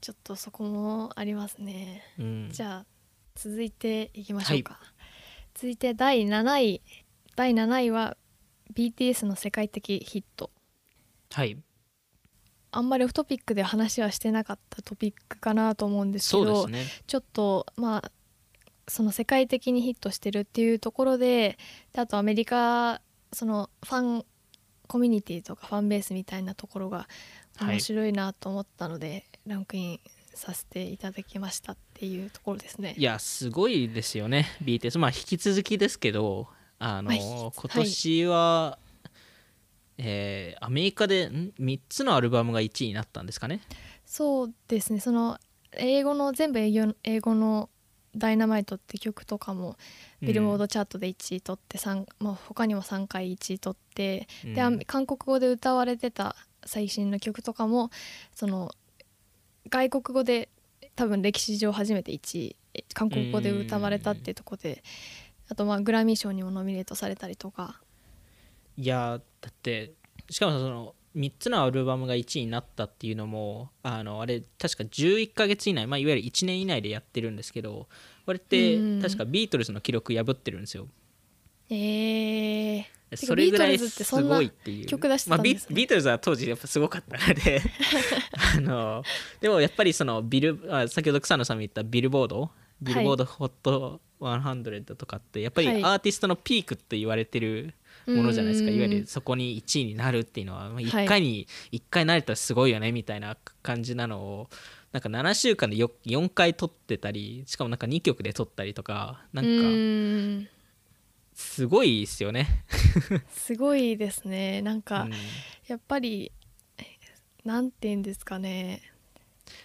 [0.00, 2.02] ちょっとそこもありますね。
[2.18, 2.48] うん。
[2.50, 2.86] じゃあ
[3.34, 4.80] 続いていきましょうか、
[5.54, 6.82] 続いて第7位。
[7.36, 8.16] 第7位は
[8.74, 10.50] BTS の世界的ヒット。
[11.32, 11.58] はい。
[12.72, 16.86] あんまりオフトピックで話はしてなかったトピックかなと思うんですけどね。
[17.06, 18.12] ちょっとまあ
[18.88, 21.58] その世界的にヒットしてるっていうところで
[21.92, 23.00] であとアメリカ
[23.32, 24.24] そのファン
[24.86, 27.06] コミュニティとかファンベースみたいなところがはい
[27.60, 30.00] 面白いなと思ったので、ランクイン
[30.34, 32.94] させていただきましたっていうところですね。
[32.96, 33.02] い。
[33.02, 34.46] やすごいですよね。
[34.62, 38.78] BTS まあ引き続きですけどあの、まあ今年は、
[39.98, 43.60] えーアメリカでん？3つのアルバムが1位になったんですかね。
[44.06, 45.00] そうですね。
[45.00, 45.38] その
[45.72, 47.68] 英語の全部英語英語の
[48.16, 49.76] 「ダイナマイト」って曲とかも
[50.20, 54.54] ビルボードチャートで1位取って、三まあ、他にも3回1位取って、うん。
[54.54, 56.34] であ韓国語で歌われてた
[56.64, 57.90] 最新の曲とかも
[58.34, 58.72] その
[59.68, 60.48] 外国語で
[60.96, 64.82] 多分歴史上初めて1位え韓国語で歌われたっていうところで
[65.48, 67.80] あとまあグラミー賞にもノミネートされたりとか。
[68.76, 69.92] いやだって
[70.30, 77.88] しかもその3つのアルバムが1位になったっていうのもあのあれ確か11ヶ月以内、まあ、いわゆる1年以内でやってるんですけど
[78.24, 79.02] これってうん。
[79.02, 80.86] 確かビートルズの記録破ってるんですよ。
[81.68, 82.84] えー、
[83.16, 85.66] それぐらいビートルズってすごいっていう曲出してたんですね。
[85.66, 87.60] まあ、ビビートルズは当時やっぱすごかったので
[88.56, 89.04] あの
[89.40, 95.84] でもやっぱりそのビルあ先ほど草野さんも言ったビルボードビルボードホット100とかってやっぱりはい。
[95.84, 97.74] アーティストのピークって言われてる
[98.06, 100.84] ものじゃないですか、うんいわゆるそこに1位になるっていうのはまあはい。
[100.84, 104.50] 1回に1回なれたらすごいよねみたいな感じなのを
[104.92, 110.48] なんか7週間でよ4回撮ってたりしかもなんか2曲で撮ったりとかなんうかん
[111.40, 112.64] すごいですよね。
[113.32, 114.62] すごいですね。
[114.62, 115.12] なんか、うん。
[115.12, 115.16] い
[115.66, 116.32] やっぱり
[117.44, 118.82] なんて言うんですかね。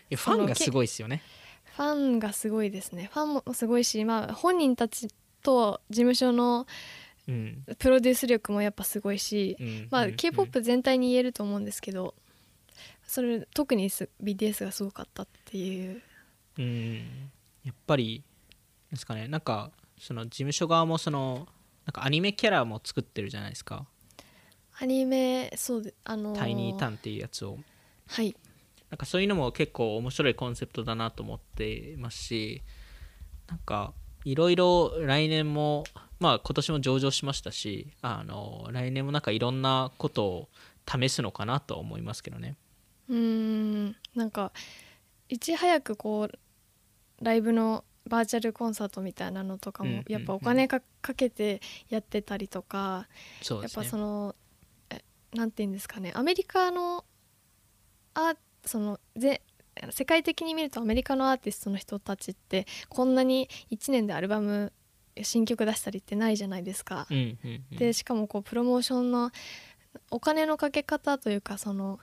[0.09, 1.21] やファンがすごいですよね。
[1.75, 3.09] ファンがすごいですね。
[3.13, 5.09] ファンもすごいし、まあ、本人たち
[5.43, 6.65] と事務所の
[7.27, 7.63] うん。
[7.77, 9.57] プロデュース力もやっぱすごいし、
[9.89, 10.09] まあ、うん。
[10.11, 12.13] うん k p o p 全体に言えると思うんですけど
[13.05, 16.01] それ特にす BTS がすごかったっていう。
[16.57, 16.95] うん。
[17.65, 18.23] やっぱり
[18.91, 19.27] ですかね。
[19.27, 21.47] なんかその事務所側もその
[21.85, 23.85] なんかアニメキャラも作ってるじゃないですか。
[24.79, 27.59] アニメそうであ「のタイニータン」っていうやつを。
[28.07, 28.35] はい。
[28.89, 32.61] なんかそういうのも結構面白いコンセプトだなと思ってますし
[33.47, 33.93] なんか
[34.23, 35.85] いろいろ来年も
[36.19, 40.49] まあ今年も上場しましたしあの来年もなんかいろんなことを
[40.87, 42.55] 試すのかなとは思いますけどね。
[43.09, 43.17] うー
[43.87, 43.95] ん。
[44.13, 44.51] なんか
[45.29, 46.39] いち早くこう
[47.23, 53.07] ライブのバーチャルコンサートみたいなのとかもやっぱお金かかけてやってたりとか、
[53.49, 54.35] やっぱその
[54.89, 57.03] えなんて言うんですかねアメリカの
[58.13, 59.41] あそのぜ
[59.91, 64.71] 世界的に見るとアメリカのアーティストの人たちってこんなに1年でアルバム
[65.21, 67.07] 新曲出したりってないじゃないですか。
[67.09, 67.77] うんうんうん。
[67.77, 69.31] でしかもこうプロモーションの
[70.11, 71.99] お金のかけ方というかその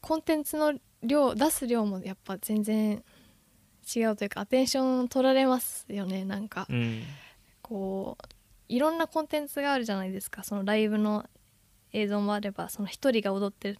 [0.00, 3.02] コンテンツの量出す量もやっぱ全然
[3.94, 6.66] 違うというかアテンション取られますよねなんか。
[6.70, 7.02] うん。
[7.60, 8.26] こう
[8.68, 10.44] いろんなコンテンツがあるじゃないですか。
[10.44, 11.24] そのライブの
[11.92, 13.78] 映像もあればその一人が踊ってる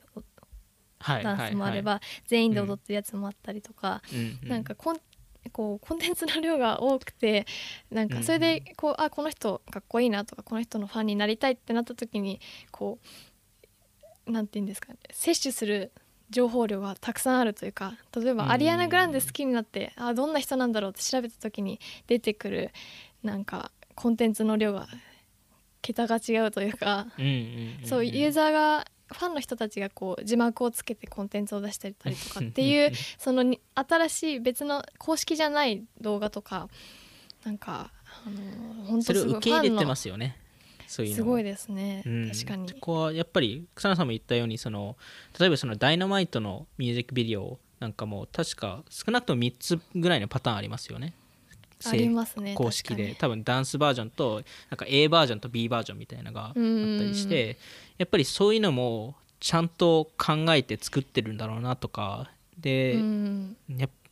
[0.99, 4.39] はいダンスもあれはいば全員で踊ってるやつもあったりとか、はいうん。
[4.43, 4.49] うん。
[4.49, 5.01] なんかコン
[5.51, 7.47] こうコンテンツの量が多くて
[7.91, 12.99] なんかそれでこう、あこの人かっこいいなとかこの人のファンになりたいってなった時にこ
[14.27, 15.91] うなんて言うんですかね摂取する
[16.33, 22.71] 情報量がたくさんあるというか例えば、うんアリアナ・グランデ好きになってあどんな人なんだろうって調べた時に出てくる
[23.23, 24.89] なんかコンテンツの量が
[25.81, 27.09] 桁が違うというか、
[27.85, 36.69] そうユーザーがファンの人たちがこう字幕をつけてコンテンツを出したりとかっていうそのに新しい別の公式じゃない動画とか
[37.45, 37.91] なんか
[38.25, 40.37] あの本それを当すごい受け入れてますよね
[40.93, 42.31] そういうのすごいですね、うん。
[42.31, 42.71] 確かに。
[42.73, 44.97] ここはやっぱり草野さんも言ったようにその
[45.41, 51.15] 例えばその「ダイナマイトのミュージックビデオなんかも確か少なくとも3つぐらいのパターンありますよね。
[51.85, 53.09] ありますね公式で。
[53.09, 57.57] 確多分ダンスバージョンとなんか A バージョンと B バージョンみたいなのがあったりして
[57.97, 62.31] やっぱりそういうのもちゃんと考えて作ってるんだろうなとか。
[62.59, 63.57] で、うん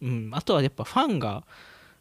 [0.02, 1.44] うん、あとはやっぱファンが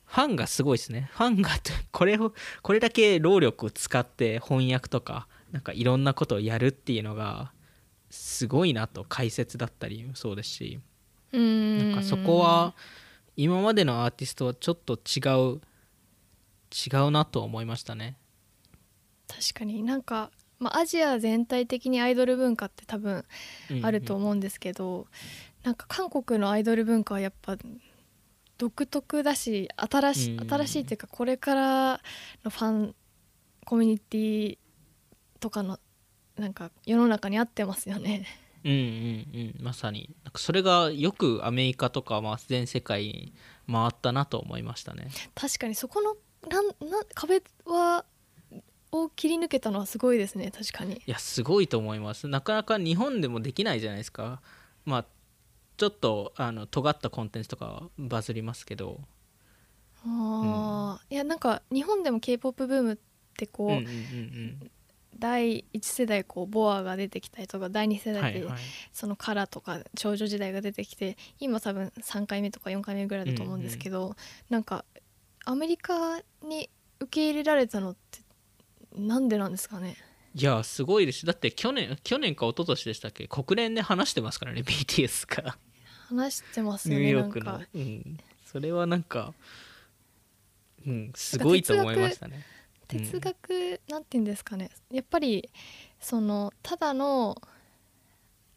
[0.09, 1.11] ファンがすごいですね。
[1.13, 1.51] ファンが
[1.91, 7.51] これをこれだけ労力を使って翻訳とかなんかいろんなことをやるっていうのが
[8.09, 10.79] すごいなと解説だったりもそうですし
[11.31, 12.73] うんなんかそこは
[13.37, 15.21] 今までのアーティストはちょっと違
[15.55, 15.61] う
[16.71, 18.17] 違うなと思いましたね。
[19.27, 19.83] 確かに。
[19.83, 23.25] なんか、まあ、アジア全体的にアイドル文化って多分
[23.81, 25.07] あると思うんですけど、
[25.63, 27.57] なんか韓国のアイドル文化はやっぱ
[28.59, 30.47] 独特だし新し,、うん。
[30.47, 32.01] 新しいというかこれから
[32.43, 32.95] のファン
[33.65, 34.57] コミュニティ
[35.39, 35.79] とかの
[36.37, 38.27] なんか世の中に合ってますよね。
[38.65, 39.63] うんうんうん。
[39.63, 40.13] まさに。
[40.25, 43.33] なんかそれがよくアメリカとかまあ全世界に
[43.71, 45.07] 回ったなと思いましたね。
[45.35, 46.15] 確かにそこの
[46.49, 48.03] なんなん壁は
[48.91, 50.51] を切り抜けたのはすごいですね。
[50.51, 50.95] 確かに。
[50.95, 52.27] いやすごいと思います。
[52.27, 54.41] なかなか日本でもできないじゃないですか。
[54.83, 55.05] まあ
[55.79, 58.99] ちょっとあの尖ったコンテンツとかはバズりますけど。
[60.05, 61.13] あー。
[61.13, 62.97] いやなんか日本でも k p o p ブームっ
[63.37, 64.71] てこう、うんうんうん
[65.17, 68.45] 第1世代こうボアが出てきたりとか第2世代で
[68.93, 74.15] そのカラーとか少女時代が出てきて今多分3回目とか4回目ぐらいだと思うんですけど、
[74.49, 74.85] なんか
[75.43, 76.69] アメリカに
[77.01, 78.19] 受け入れられたのって
[78.95, 79.97] なんでなんですかね？
[80.35, 81.25] いやすごいです。
[81.25, 83.27] だって去年去年か一昨年でしたっけ？
[83.27, 85.57] 国連で話してますからね BTS が
[86.09, 87.45] 話してますニューヨークの。
[87.45, 89.33] なんか、うん、それはなんか
[90.85, 92.37] うんすごいと思いましたね。
[92.37, 94.71] うん哲学、なんて言うんですかね。
[94.89, 95.51] やっぱり
[95.99, 97.39] そのただの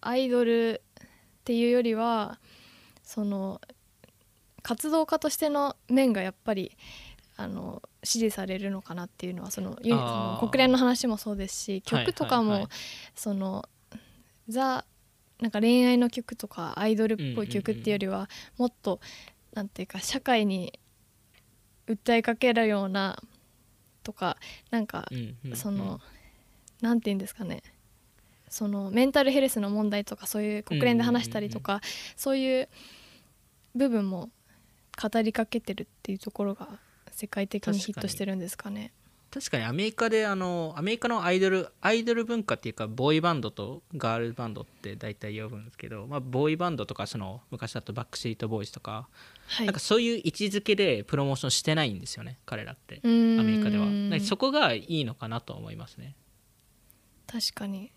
[0.01, 1.07] アイドルっ
[1.45, 2.39] ていうよりは
[3.03, 3.61] その
[4.63, 6.75] 活動家としての面がやっぱり
[7.37, 9.77] あの支持されるのかなっていうのはその
[10.41, 12.69] 国連の話もそうですしはい曲とかも、はいはい
[13.15, 13.69] その
[14.49, 14.85] ザ
[15.43, 19.01] なんか恋愛の曲とかアイドルっぽい曲っていうよりは、もっと
[19.53, 20.79] なんていうか社会に
[21.89, 23.21] 訴えかけるような
[24.05, 24.37] とか
[24.71, 25.09] なんか
[25.55, 26.01] その、
[26.81, 27.63] なんて言うんですかね。
[28.49, 31.81] そのメンタルヘルスの問題とかそういう国連で話したりとか、
[32.17, 32.69] そういう
[33.75, 34.31] 部分も
[35.03, 36.79] 語りかけてるっていうところが
[37.11, 38.93] 世界的にヒットしてるんですかね。
[39.33, 49.09] 確かにアメリカであのアメリカのアイドルアイドル文化っていうかボーイバンドとガールバンドって大体呼ぶんですけど、まあ、ボーイバンドとかその昔だとバックシートボーイズとか、
[49.47, 53.87] はい、なんかそういう位置づけでプロモーションしてないんですよね彼らってアメリカでは。
[54.21, 56.15] そこがいいのかなと思いますね。
[57.27, 57.91] 確かに。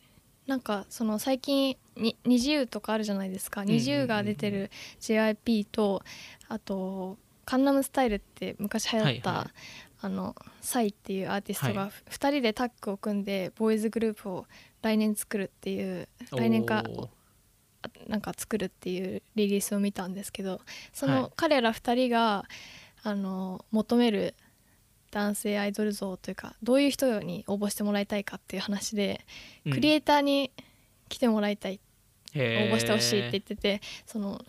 [0.47, 3.83] なんかその最近に NiziU とかあるじゃないですか、んうんうんうん。
[3.83, 4.71] NiziU が出てる
[5.01, 6.01] JYP と
[6.47, 9.47] あとカンナムスタイルって昔流行った、はいはい
[10.05, 14.45] あのサイっていうアーティストはが2人でタッグを組んでボーイズグループを
[14.83, 16.83] 来年作るっていう来年か
[18.07, 20.61] なんか作るっていうリリースを見たんですけど
[20.93, 21.21] そはい。
[21.23, 22.45] の彼ら2人が
[23.01, 24.35] あの求める
[25.09, 29.25] 男性アイドル像というかどういう人に応募してもらいたいかっていう話で、
[29.65, 29.73] うん。
[29.73, 30.51] クリエイターに
[31.09, 31.79] 来てもらいたい。
[32.35, 34.43] 応募してほしいって言っててその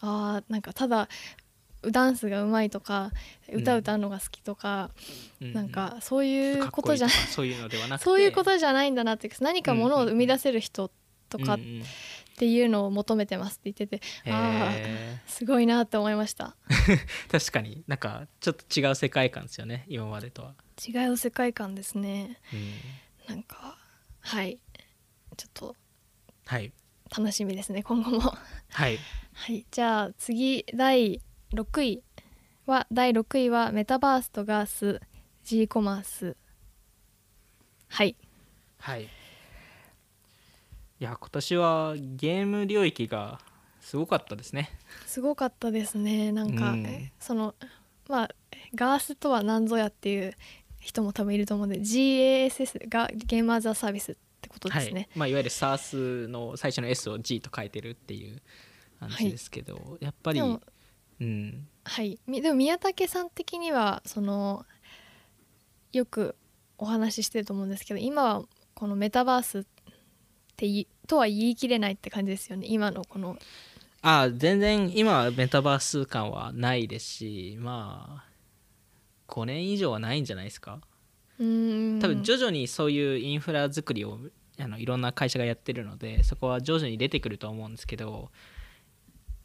[0.00, 1.08] あーなんかただ
[1.92, 3.10] ダンスがうまいとか
[3.52, 4.90] 歌歌うのが好きとか、
[5.40, 8.04] うなんかそういうことじゃかっこいそういうのではなくて。
[8.04, 10.90] そういうことじゃないんだなって何かものを生み出せる人
[11.28, 11.82] とかっうんうん。
[12.38, 16.54] ていうのを求めてますって言ってて、ああへすごいなって思いました。
[16.68, 16.98] ー
[17.32, 20.54] 確かになんかちょっと違う世界観ですよね今までとは、
[20.86, 22.38] 違う世界観ですね。
[23.28, 23.34] うん。
[23.34, 23.78] なんか
[24.20, 24.58] はい。
[25.36, 25.76] ちょっと
[26.44, 26.72] はい。
[27.16, 28.20] 楽しみですね今後も。
[28.20, 28.98] はい。
[29.32, 29.64] はい。
[29.70, 31.22] じゃあ次第
[31.56, 32.02] 6位
[32.66, 35.00] は第6位はメタバースとガース
[35.44, 36.36] G コマース。
[37.88, 38.16] はい。
[38.78, 39.04] はい。
[39.04, 39.08] い
[40.98, 43.40] や今年はゲーム領域が
[43.80, 44.70] すごかったですね。
[45.06, 46.30] すごかったですね。
[46.32, 47.10] なんか、うん。
[47.18, 47.54] その
[48.08, 48.30] まあ
[48.74, 50.34] ガースとは何ぞやっていう
[50.80, 55.08] 人も多分いると思うんで GASS がゲームアザーサービスってことですね、はい。
[55.16, 58.40] まあ、いわゆる SARS の最初の S を G と書いてるっていう
[59.00, 60.40] 話ですけど、やっぱり
[61.20, 61.66] うん。
[61.84, 64.66] はい、みでも宮武さん的にはその
[65.92, 66.34] よく
[66.78, 68.42] お話ししてると思うんですけど今は
[68.74, 69.64] このメタバースっ
[70.56, 72.66] ていとは言い切れないって感じですよね。
[72.68, 73.38] 今のこの。
[74.02, 77.06] ああ全然今はメタバース感はないです。
[77.06, 78.24] しまあ
[79.28, 80.80] 5年以上はないんじゃないですか。
[81.38, 82.00] うーん。
[82.00, 84.18] 多分徐々にそういうインフラ作りを
[84.58, 88.30] あのいろんな会社がやってるのでそこは徐々に出てくると思うんですけど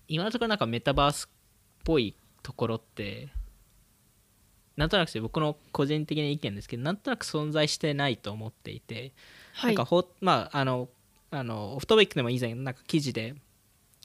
[0.07, 1.40] 今のところなんかメタバースっ
[1.83, 3.29] ぽいところって
[4.77, 9.11] なんとなく僕の個人的な意見ですけどなんとなく存在してないと思っていて、
[9.53, 9.71] はい。
[9.71, 10.89] なんかほまああの
[11.29, 13.35] あのオフトピックでも以前なんか記事で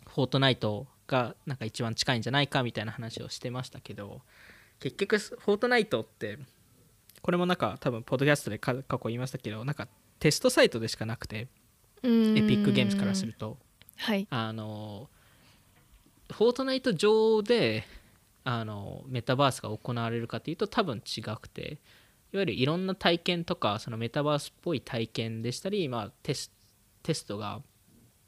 [0.08, 4.20] フォートナイトがなんか一番近いんじゃないかみたいな話をしてましたけど
[4.80, 6.38] 結局フォートナイトって
[7.22, 11.46] これもなんか多分ポッドキャストでか過去言いましたけどなんかテストサイトでしかなくてエ
[12.02, 13.56] ピックゲームズからすると。
[13.96, 14.26] はい。
[14.30, 15.08] あの
[16.32, 17.84] フォートナイト上で
[18.44, 21.78] あのメタバースが行われるかというと多分違くて
[22.32, 26.50] いわゆるいろんな体験とかそのメタバースっぽい体験でしたり、まあ、テス
[27.26, 27.60] トが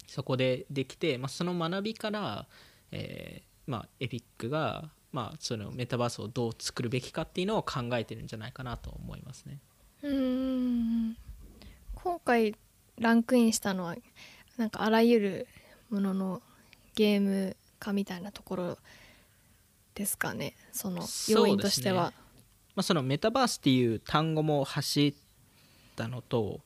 [0.06, 2.46] そこでできて、まあ、その学びから、
[2.90, 9.60] えーまあ、エピックが、まあ、そのメタバースをどう作るべきかっていうのを考えてるんじゃないかなと思いますね。
[10.02, 11.16] うん
[11.94, 12.54] 今回
[12.98, 13.96] ランクインしたのは
[14.56, 15.48] なんかあらゆる
[15.90, 16.42] ものの
[16.94, 18.78] ゲーム化みたいなところ
[19.94, 20.54] ですかね。
[20.72, 22.28] その要因としては、そうです
[22.76, 25.14] まあ、そのメタバースっていう単語も走っ
[25.96, 26.60] たのと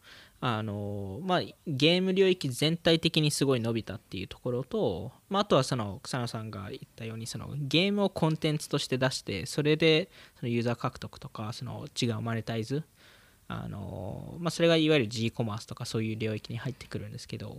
[0.44, 12.83] あの、まあ、ゲーム領域全体的にすごい伸びたっていうところと、まあ、あとはその草野さんが言ったようにそのゲームをコンテンツとして出してそれでそのユーザー獲得とかその違うマネタイズ
[13.46, 17.56] あの、まあ、それがいわゆる G コマースとかそういう領域に入ってくるんですけど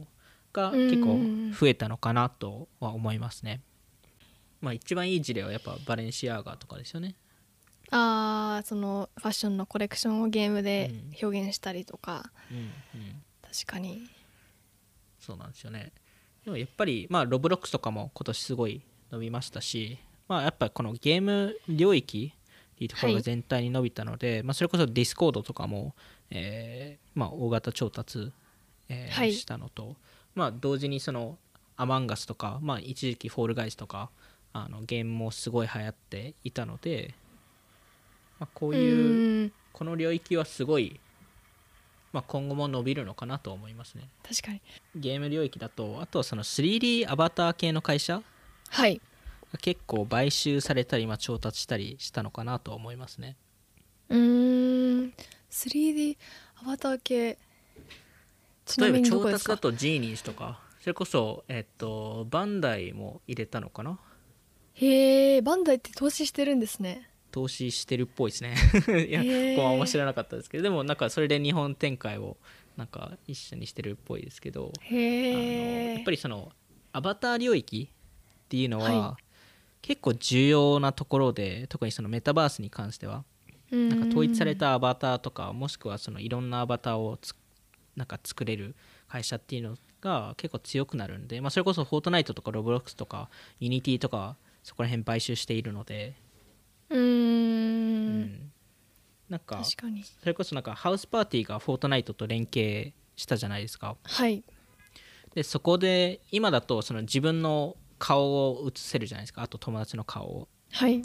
[0.53, 1.19] が結構
[1.59, 3.61] 増えたのかなとは思いますね。
[4.61, 7.15] まあ、一番いい事例はやっぱバレンシアガとかですよね。
[7.91, 10.91] あーそのファッションのコレクションをゲームで
[11.21, 11.27] うん。
[11.27, 12.71] 表現したりとか、うんうん、
[13.41, 14.07] 確かに。
[15.19, 15.91] そうなんですよね。
[16.43, 18.81] でもやっぱりまあロブロックスとかも今年すごい
[19.11, 19.97] 伸びましたし
[20.27, 22.33] まあやっぱこのゲーム領域
[22.75, 23.23] っていうところがはい。
[23.23, 25.93] 全体に伸びたので、まあ、それこそ Discord とかも、
[26.31, 28.31] えーまあ、大型調達、
[28.89, 29.33] えーはい。
[29.33, 29.95] したのと、
[30.35, 31.37] まあ、同時にその
[31.75, 34.09] Among Us とか、まあ、一時期 Fall Guys とか
[34.51, 37.15] あのゲームもすごい流行っていたので
[38.39, 39.51] まあ、こうういう、ん。
[39.71, 40.99] この領域はすごい、
[42.11, 44.09] まあ、今後も伸びるのかなと思いますね。
[44.21, 44.61] 確かに。
[44.95, 48.21] ゲーム領域だとあとはその 3D アバター系の会社
[48.69, 49.01] はい。
[49.51, 53.37] が結構買収されたり、まあ、調達したりしたのかなと思いますね。
[54.09, 55.13] うーん。
[55.49, 56.17] 3D
[56.61, 57.37] アバター系
[58.77, 63.99] 例えば調達だとジーニーズとかそれこそえっとバンダイも入れたのかな？
[64.75, 67.09] へえバンダイって投資してるんですね。
[67.31, 68.55] 投資してるっぽいですね。
[69.07, 69.21] いや、
[69.55, 72.37] ここは面白なかったですけどでもなんかそれで日本展開を
[72.77, 76.51] なんか一緒にしてるっぽいですけどあのやっぱりその
[76.91, 79.17] アバター領域っていうのは、は
[79.81, 83.25] 結構重要なところで特にそのメタバースに関しては
[83.71, 87.35] なんか統一されたアバターとかもしくはそのいろんなアバターをつ
[87.95, 88.75] なんか作れる
[89.07, 93.29] 会社っていうのが結構強くなるんで、まあ、それこそフォートナイトとかロブロックスとか
[93.59, 96.15] ユニティとかそこら辺買収しているので、
[96.89, 97.01] うーん。
[97.01, 98.51] うん。
[99.29, 103.95] なんかそれこそなんかハウスパーティーがフォートナイトと連携したじゃないですか。
[104.03, 104.43] はい。
[105.33, 109.41] でそこで今だとその自分の顔を映せるじゃないですか。
[109.41, 110.47] あと友達の顔を。
[110.71, 111.01] はい。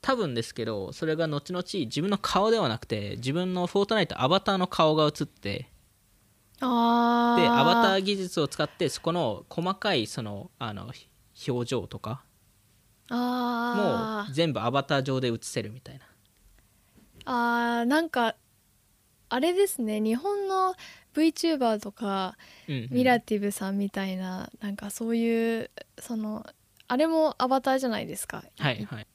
[0.00, 5.70] 多分ですけどそれが後々自分の顔ではなくて自分のフォートナイトアバターの顔が映って
[6.60, 10.92] でアバター技術を使ってそこの細かいそのあの
[11.48, 12.24] 表情とか
[13.10, 16.06] もあう全部アバター上で映せるみたいな。
[17.26, 18.36] あーなんか
[19.30, 20.74] あれですね日本の
[21.14, 22.36] VTuber とか
[22.68, 22.88] うんうん。
[22.90, 26.46] ミラティブさんみたいななんかそういうその
[26.86, 28.44] あれもアバターじゃないですか。
[28.58, 29.06] はいはい。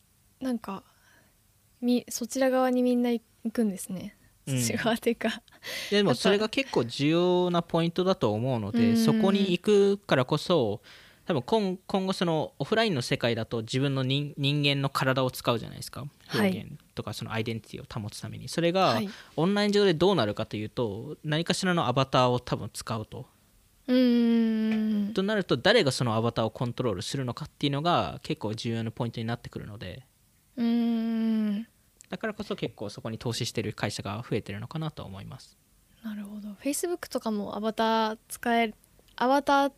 [0.42, 0.84] なんか
[1.82, 3.22] みそちら側にみんな行
[3.54, 4.18] くんですね
[4.50, 4.96] そうん。
[4.96, 5.42] っいうか、
[5.92, 6.22] でもやっぱ。
[6.22, 8.74] それが結構重要なポイントだと思うのうん。
[8.74, 10.82] でそこに行くからこそ
[11.26, 16.06] 多分今今後そのオフラインの世界だと自分の人人間の体を使うじゃないですか。
[16.26, 16.50] はい。
[16.50, 18.50] 表現とかそのアイデンティティを保つために。
[18.50, 19.10] それがはい。
[19.36, 23.28] オンライン上でどうなるかというと何かしらのアバターを多分使うと。
[23.86, 25.14] うーん。
[25.14, 30.08] となると誰がそのアバターをコントロールするのかっていうのが結構重要なポイントになってくるので。
[30.58, 31.29] うーん
[32.10, 35.58] だからこそ結構そこに投資してる会社が増えてるのかなと思います、
[36.04, 36.50] なるほど。
[36.64, 38.74] Facebook とかもアバター使え
[39.16, 39.72] アバター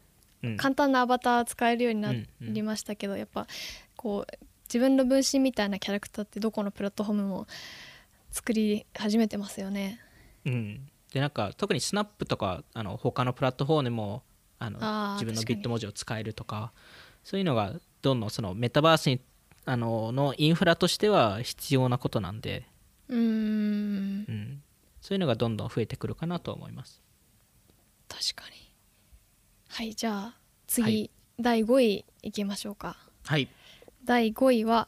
[0.43, 3.47] うん、簡単なアバター使えるようになうんうんりましたけど、やっぱ
[3.95, 7.47] こう自分の分身みたいなキャラクターってどこのプラットフォームも
[8.31, 9.99] 作り始めてますよね。
[10.45, 14.23] うん、でなんか特にスナップとかあの他のプラットフォームでも
[14.57, 14.79] あの
[15.13, 15.55] 自分の確かに。
[15.57, 16.71] ビット文字を使えるとか
[17.23, 19.21] そういうのがどんどんそのメタバースに
[19.65, 22.65] あののインフラとしては必要なことなんで、
[23.09, 24.25] うーん。
[24.27, 24.63] うん、
[25.01, 27.01] そういうのがどんどん増えてくるかなと思います。
[28.07, 28.55] 確かに。
[29.69, 30.37] はいじゃあ
[30.67, 31.11] 次、はい。
[31.39, 32.97] 第5位いきましょうか。
[33.25, 33.47] はい。
[34.03, 34.87] 第5位は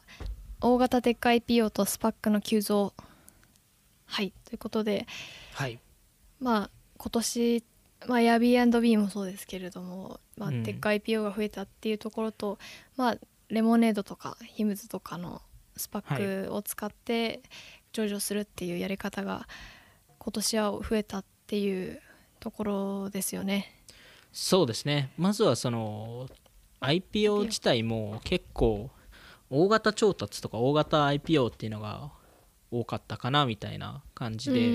[0.60, 2.92] 大型テック IPO とスパックの急増。
[4.06, 5.06] はいということで
[5.54, 5.78] はい。
[6.40, 7.64] まあ今年、
[8.06, 10.62] まあ、Airbnb もそうですけれども、まあ、うん。
[10.64, 12.58] テック IPO が増えたっていうところと、
[12.96, 13.16] まあ
[13.54, 15.40] レモネードとかヒムズとかの
[15.76, 17.42] スパックを使って
[17.92, 19.48] 上場するっていうやり方が
[20.18, 22.00] 今年は増えたっていう
[22.40, 23.72] ところですよね。
[24.32, 25.12] そうですね。
[25.16, 26.28] まずはその
[26.80, 28.90] IPO 自体も結構
[29.48, 32.10] 大型調達とか大型 IPO っていうのが
[32.70, 34.70] 多かったかなみたいな感じで、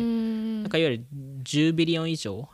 [0.62, 1.06] なんかいわゆる
[1.44, 2.48] 10ビリオン以上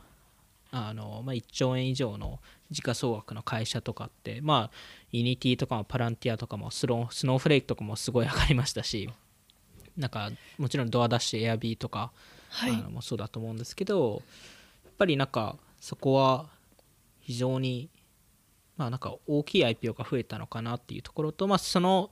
[0.72, 2.40] あの、まあ、1兆円以上の
[2.70, 4.76] 時価総額の会社とかってまあ
[5.12, 9.08] ユニティとかもパランティアとかもスロースノーフレークとかもすごい上がりましたし
[9.96, 12.12] なんかもちろんドアダッシュエアビーとか、
[12.50, 12.72] はい。
[12.72, 14.22] あのもそうだと思うんですけど
[14.84, 16.46] やっぱりなんかそこは
[17.20, 17.88] 非常に
[18.76, 22.10] まあなんか大きい IPO が増えたのかなっていうところと、まあ、そのいわ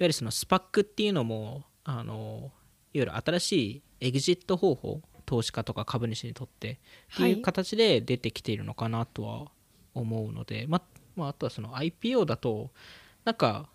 [0.00, 2.50] ゆるその SPAC っていうのもあの
[2.92, 5.00] いわゆる新しいエグジット方法
[5.32, 6.78] 投資家とか株主にとって
[7.14, 9.50] っていう形で出てきているのかなとは
[9.94, 10.82] 思うので、ま
[11.16, 12.70] まあ、あとはその IPO だと
[13.24, 13.70] なんか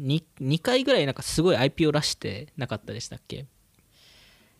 [0.00, 3.46] 2, 2回ぐらいなんかすごい IPO らしてなかったでしたっけ？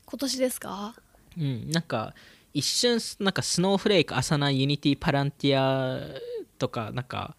[0.05, 0.95] 今年ですか？
[1.37, 2.15] うん、なんか
[2.55, 6.21] 一瞬なんかスノーフレークアサナユニティパランティア
[6.57, 7.35] とかなんか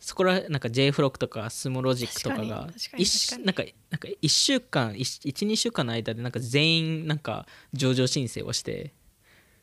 [0.00, 3.44] そこらなんか J フロックとかスモロジックとかが確かに確かに一確かに。
[3.44, 8.94] なんかなんか1週間12週間の間でなんか全員なんか上場申請をして、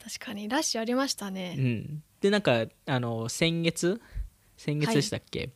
[0.03, 1.55] 確かにラッシュありましたうね。
[1.55, 4.01] ん、でなんかあの先月
[4.57, 5.51] 先月でしたっけ、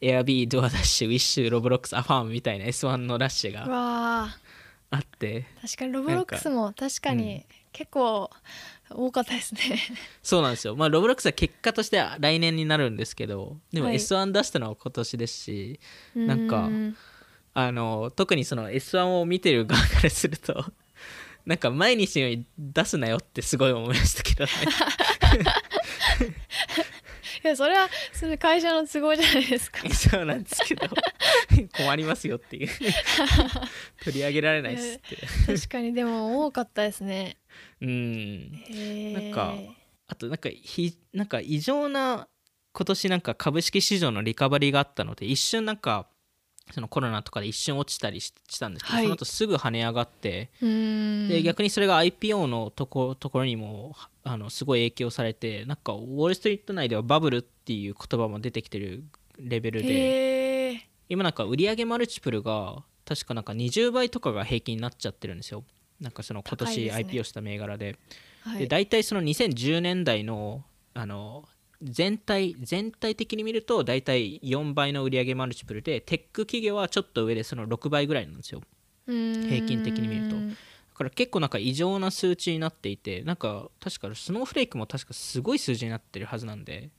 [0.00, 4.28] エアビードアダッシュウィッシュロブロックスアファームみたいな S1 のラッシュうが
[4.90, 5.46] あって。
[5.60, 8.30] 確かにロブロックスも確かに結構
[8.92, 9.60] 多かったですね。
[10.22, 13.96] そうなんですよ、まあ、ロブロックスは結果としては来年になるんですけどでもはい。
[13.96, 15.80] S1 出したのは今年ですし、
[16.14, 16.68] なんか
[17.54, 20.64] あの特にその S1 を見てる側からすると
[21.46, 24.50] なんか毎日のように出すなよってすごい思いましたけどね。
[27.42, 29.88] いやそれはそれ会社の都合じゃないですか。
[29.94, 30.88] そうなんですけど
[31.74, 32.68] 困りますよっていう。
[34.04, 35.16] 取り上げられないっすって。
[35.46, 37.38] 確かにでも多かったですね
[37.80, 38.52] うん。
[39.12, 39.54] なんか
[40.06, 42.28] あとなんかひなんか異常な
[42.72, 46.06] 今年なんか株式市場のリカバリーがあったので一瞬なんか
[46.72, 49.04] そのコロナとかで一瞬落ちたりししたんですけど、はい。
[49.04, 59.04] その後すぐ跳ね上がってで逆にそれが IPO のとこところにもあのすごい影響されてなんかウォール・ストリート内ではバブルっていう言葉も出てきてる
[59.38, 65.64] レベルで今なんか売上マルチプルが確かなんか20倍とかが平均になっちゃってるんですよ
[66.00, 67.96] なんかその今年 IPO した銘柄で。
[68.42, 68.60] はい。
[68.60, 71.44] で大体その2010年代のあの
[71.82, 78.62] 全体全体的に見ると大体4倍の売上マルチプルでテック企業はちょっと上でその6倍ぐらいなんですよ。
[79.06, 80.36] 平平均的に見ると。
[80.36, 80.42] だ
[80.94, 86.90] から結構なんか異常な数値になっていてなんか確かスノーフレークも確かすごい数字になってるはずなんで。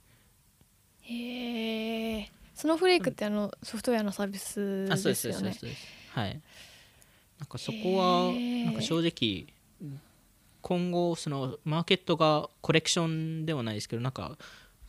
[1.02, 4.90] へえスノーフレークってあのソフトウェアのサービスでよね。
[4.90, 5.88] ですすそうですそうです。
[6.12, 6.42] はい
[7.42, 8.32] なんかそこは
[8.66, 9.48] なんか正直
[10.62, 14.38] 今後そのマーケットがコレクションではないですけどなんか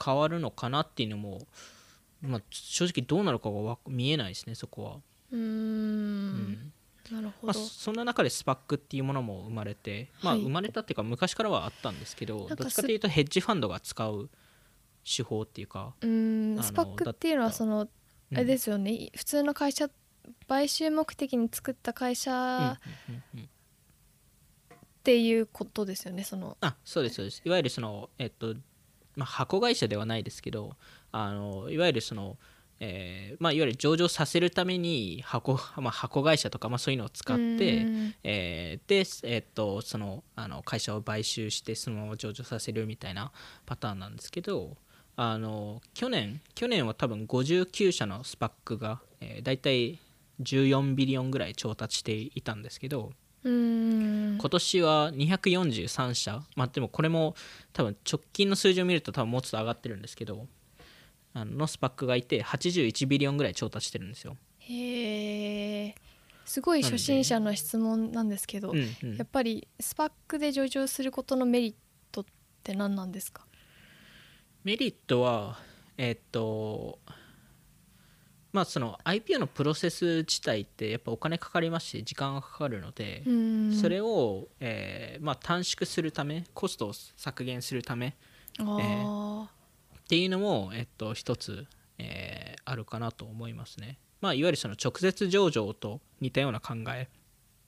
[0.02, 1.40] 変わるのかなっていうのも、
[2.20, 4.96] まあ、正直どうなるかがわ見えないですねそこは、
[5.32, 6.72] うーん。
[7.10, 14.30] なるほまあ、どそんな中でスパックっていうものも生まれて、まあ、はい生まれたっていうか昔からはあったんですけどどっちかというとヘッジファンドが使う
[15.04, 16.62] 手法っていうか、うん。
[16.62, 18.36] スパックっていうのはそのうん。
[18.36, 19.10] あれですよね。
[19.14, 19.90] 普通の会社
[20.52, 23.42] 買収目的に作った会社っ
[25.02, 26.58] ていうことですよねその。
[26.60, 27.40] あそうですそうです。
[27.42, 28.54] いわゆるそのえっと、
[29.16, 30.76] まあ、箱会社ではないですけど
[31.10, 32.36] あのいわゆるその、
[32.80, 37.86] えーまあ、いわゆる上場させるために箱, まあ、箱会社とか、まあ、そういうのを使っうて、
[38.22, 43.32] えーで、えっとそのあの会社を買収してそのまま上場させるみたいな
[43.64, 44.76] パターンなんですけど
[45.16, 49.98] あの去年去年は多分59社のスパックが、えー、大体
[50.40, 53.12] 14 billion ぐらい調達していたんですけど、
[53.44, 57.34] 今年は243社、まあ、でもこれも
[57.72, 60.46] 多分直近の数字を見ると多分もうちょっと上がってるんですけど
[61.34, 64.36] あのの SPAC がいて81 billion ぐらい調達してるんですよ。
[64.60, 65.94] へえ
[66.44, 69.16] すごい初心者の質問なんですけど、うんうん。
[69.16, 71.74] やっぱり SPAC で上場することのメリッ
[72.12, 72.24] トっ
[72.62, 73.44] て何なんですか？
[74.64, 75.58] メリットは
[75.96, 76.98] えっと
[78.52, 83.22] まあその IPO のプロセス自体ってやっぱお金かかりますし時間がかかるので
[83.80, 88.14] それを、えーまあ、短縮するためコストを削減するため
[88.58, 89.48] あ
[89.98, 91.66] っていうのも、えっと、一つ、
[91.98, 93.98] えーあるかなと思いますね。
[94.20, 97.08] まあ、いわゆるその直接上場と似たような考え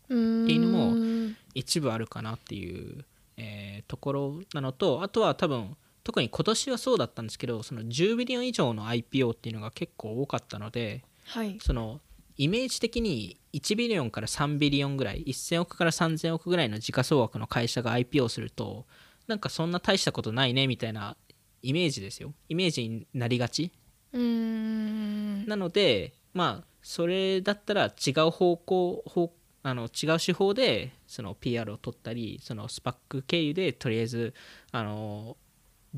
[0.05, 3.05] っていうのも一部あるかなっていう、
[3.37, 11.59] えーところなのとあとは多分特に今年はそうだったんですけどその10ビリオン以上の IPO っていうのが結構多かったのではい。
[11.61, 12.01] その
[12.37, 18.87] イメージ的に1ビリオンから3ビリオンぐらい1000億から3000億ぐらいの時価総額の会社が IPO すると
[19.27, 21.17] なんかそんな大したことないねみたいな
[21.63, 22.35] イメージですよ。
[22.49, 23.73] イメージになりがち。
[24.13, 25.47] うーん。
[25.47, 29.33] なのでまあそれだったら違う方向方
[29.63, 34.35] あの違う手法でその PR を取ったりそのスパック経由でとりあえず
[34.73, 35.39] あの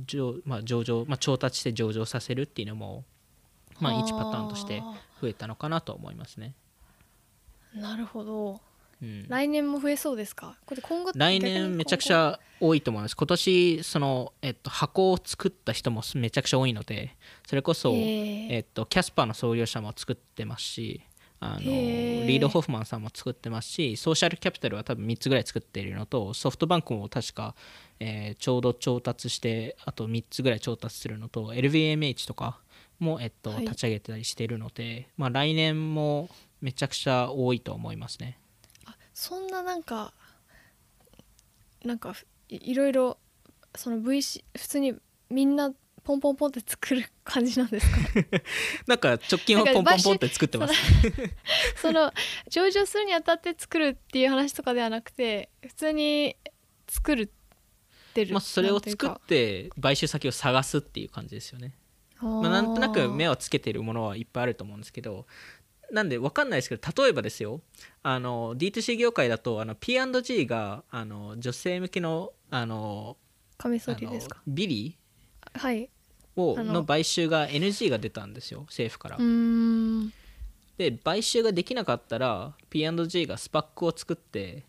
[0.04, 3.04] 上,、まあ、上場、まあ、調達して上場させるっていうのも、
[3.80, 6.54] まあ、1パターンとしてあ増えたのかなと思いますね。
[7.76, 8.60] ーなるほど。
[9.02, 10.56] うん、来年も増えそうですか？
[10.64, 13.16] これ今後来年めちゃくちゃ多いと思います。
[13.16, 17.14] 今年その、えっと、箱を作った人もめちゃくちゃ多いので
[17.46, 18.52] それこそ、へー。
[18.52, 21.02] えっと、キャスパーの創業者も作ってますし
[21.54, 27.54] あのリード・ホフマンさんも作ってますしソーシャルキャピタルは多分3つぐらい作っているのとソフトバンクも確か、
[28.00, 32.58] えーちょうど調達してあと3つぐらい調達するのと LVMH とか
[32.98, 36.28] も、えっとはい立ち上げてたりしているので、まあ、来年も
[36.60, 38.38] めちゃくちゃ多いと思いますね。
[38.86, 40.12] あそんななんか
[41.84, 42.14] なんか
[42.48, 43.18] いろいろ
[43.74, 44.94] その VC 普通に
[45.30, 45.72] みんな
[46.06, 47.96] ポンポンポンって作る感じなんですか？
[48.86, 50.74] なんか直近はポンポンポンって作ってます。
[51.82, 52.12] その
[52.48, 56.36] 上場するにあたって作るっていう話とかではなくて普通に
[56.88, 57.28] 作るっ
[58.14, 58.32] てる。
[58.32, 61.74] まあ、それを作って買収先を探すっていう感じですよね。
[62.20, 65.26] まあ、なんとなく目をつけてるものはいっぱいあると思うんですけど
[65.90, 67.60] なんで分かんないですけど例えばですよ
[68.02, 73.18] あの D2C 業界だとあの P&G があの女性向けのあの
[73.58, 74.40] カミソリですか？
[74.46, 74.96] ビリ
[75.52, 75.90] はい
[76.36, 79.18] をあのの買収が NG が出たんですよ政府から。
[80.78, 84.64] で買収ができなかったら P&G がスパックを作って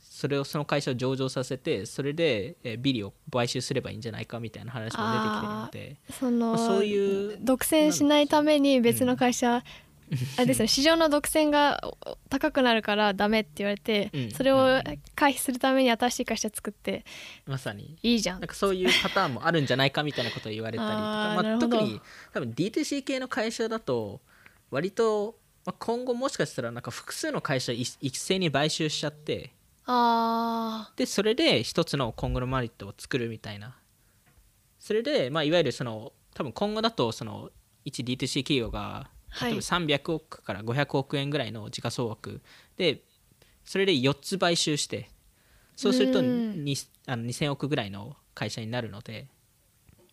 [0.00, 5.96] それをその会社を上場させてそれでえービリを買収すればいいんじゃないかみたいな話も出てきてるので。
[6.18, 9.64] その、まあそういう独占しないために別の会社、
[10.36, 14.30] あれですよね市場の独占がお高くなるからダメって言われて、うん。
[14.30, 14.82] それを
[15.14, 17.04] 回避するために新しい会社作って
[17.46, 17.96] まさに。
[18.02, 18.40] いいじゃん。
[18.40, 21.02] なんかそういうパターンもあるんじゃないかみたいなことを言われたりとか。
[21.02, 22.00] まあ、特に
[22.32, 24.20] 多分 D2C 系の会社だと
[24.70, 29.52] 割と、まあ、今後もしかしたらなんか複数の会社を一一斉に買収しちゃって。
[29.84, 33.76] あでそれで一つのコングロマリットを作るみたいな。
[34.78, 37.50] それで、まあ、いわゆるその多分今後だとその
[37.84, 42.42] 一 D2C 企業がはい例えば300億から500億円ぐらいの時価総額
[42.76, 43.02] で
[43.64, 45.08] それで4つ買収して
[45.76, 46.64] そうするとうん。
[46.64, 46.76] に
[47.06, 49.28] あの2000億ぐらいの会社になるので。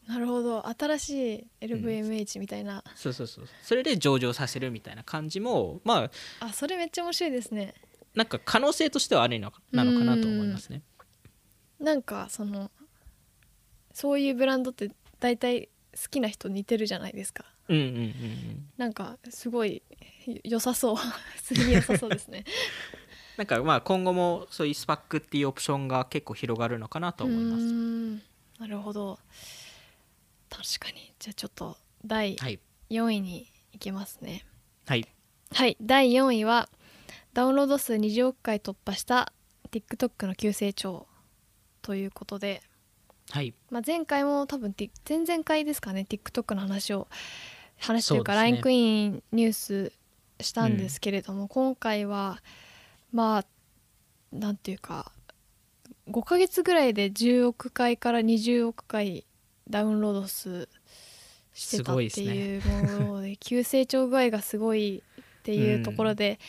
[0.08, 0.68] あなるほど。
[0.68, 3.46] 新しい LVMH みたいな、そうそうそう。
[3.62, 6.10] それで上場させるみたいな感じもま
[6.40, 7.76] ああそれめっちゃ面白いですね。
[8.16, 10.82] なんか可能性としてはあるのかなのかなと思いますね。
[11.80, 12.72] なんかその
[13.94, 14.90] そういうブランドって
[15.20, 18.70] 大体好きな人似てるじゃないですかうんうんうんうん。
[18.78, 19.82] なんかすごい
[20.44, 20.96] 良さそう。
[20.96, 22.44] 普通に良さそうですね。
[23.38, 28.62] なんかまあ今後もそういうスパックっていうオプションが結構広がるのかなと思います。
[28.62, 29.20] なるほど。
[30.50, 31.14] 確かに。
[31.20, 32.60] じゃあちょっと第はい、
[32.90, 34.46] 4位に行きますね。
[34.88, 35.08] はい、
[35.54, 35.78] はい。
[35.80, 36.70] 第4位は
[37.34, 39.32] ダウンロード数20億回突破した
[39.72, 41.08] TikTok の急成長
[41.82, 42.62] ということで、
[43.30, 44.76] はい、まあ、前回も多分
[45.08, 47.08] 前々回ですかね TikTok の話を
[47.80, 48.52] 話というかそうですね。
[48.52, 49.92] LINE クイーンニュース
[50.42, 52.42] したんですけれども、今回は
[53.12, 53.46] まあ
[54.32, 55.12] なんていうか
[56.10, 59.26] 5ヶ月ぐらいで10億回から20億回
[59.70, 60.68] ダウンロード数
[61.54, 66.40] してたっていうもので 急成長具合がすごいっていうところで、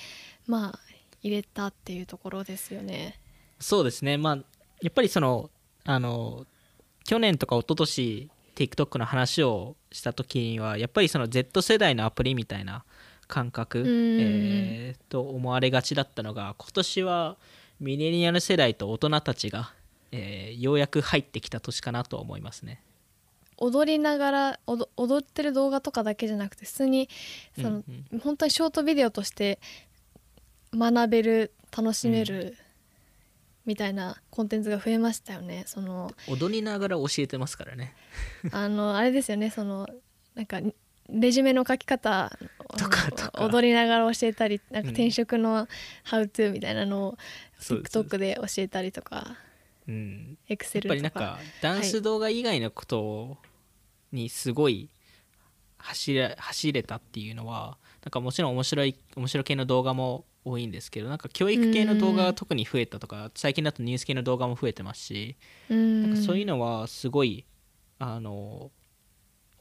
[0.46, 0.78] まあ
[1.22, 3.18] 入れたっていうところですよね。
[3.58, 4.36] そうですね、まあ、
[4.80, 5.50] やっぱりその
[5.84, 6.46] あの
[7.04, 8.30] 去年とか一昨年
[8.60, 12.84] TikTok の話をした時にはやっぱりその Z 世代のアプリみたいな
[13.26, 13.86] 感覚、ん。
[14.20, 17.36] えーと思われがちだったのが今年は
[17.80, 19.72] ミレニアル世代と大人たちが、
[20.12, 22.82] えーようやく入ってきた年かなと思いますね。
[23.56, 27.08] 踊りながら踊踊ってる動画とかだけじゃなくて普通に
[27.56, 28.18] その、うんうん。
[28.18, 29.58] 本当にショートビデオとして
[30.74, 32.56] 学べる楽しめる、
[33.70, 35.62] みたいなコンテンツが増えましたよね。
[35.64, 37.94] その踊りながら教えてますからね。
[38.50, 39.48] あのあれですよね。
[39.50, 39.88] その
[40.34, 40.60] なんか
[41.08, 42.36] レジュメの書き方
[42.76, 43.44] とかとか。
[43.44, 44.94] 踊りながら教えたりなんかうん。
[44.94, 45.68] 転職の
[46.04, 47.18] 「How to」みたいなのを
[47.60, 49.36] TikTok で教えたりとか
[49.86, 53.38] うん、エクセやっぱりルとかなんかダンス動画以外のこと
[54.12, 54.88] にすごい
[55.78, 65.36] 走れ走れたっていうのはなんかもちろん面白い面白系の動画も多いんですけどなんか教育系の動画が特に増えたとか最近だとニュース系の動画も増えてますし
[65.68, 66.02] うん。
[66.02, 67.44] なんかそういうのはすごい
[67.98, 68.70] あの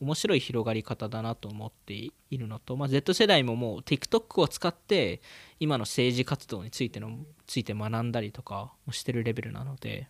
[0.01, 5.21] 面白い広がり方だなと思っているのと、まあ、Z 世代ももう TikTok を使って
[5.59, 7.17] 今の政治活動についての
[7.47, 10.07] ついて学んだりとかもしてるレベルなので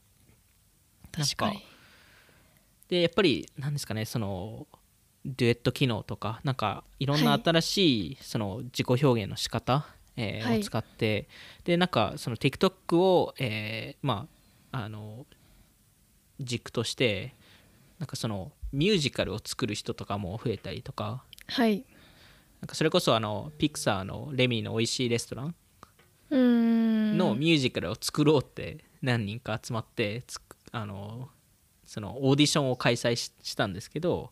[1.11, 1.65] 確かに。
[2.87, 4.67] でやっぱりなんですかねその
[5.25, 7.41] デュエット機能とかなんかいろんなはい。
[7.43, 10.59] 新しいその自己表現の仕方、えーはい。
[10.59, 11.27] を使って
[11.65, 14.27] でなんかその TikTok を、えーま
[14.71, 15.25] ああの
[16.39, 17.35] 軸として
[17.97, 21.83] なんかそのミュージカルを作る人とかも増えたりとかはい。
[22.61, 25.55] なんかそれこそあのピクサーのレミーの美味しいレストラン
[26.31, 31.29] のミュージカルを作ろうって何人か集まってつくあの
[31.85, 34.29] そのオーディションを開催ししたんですけど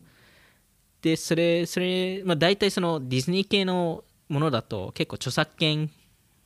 [1.02, 5.89] でそれそれ、まあ、大体そのディズニー系のものだと結構著作権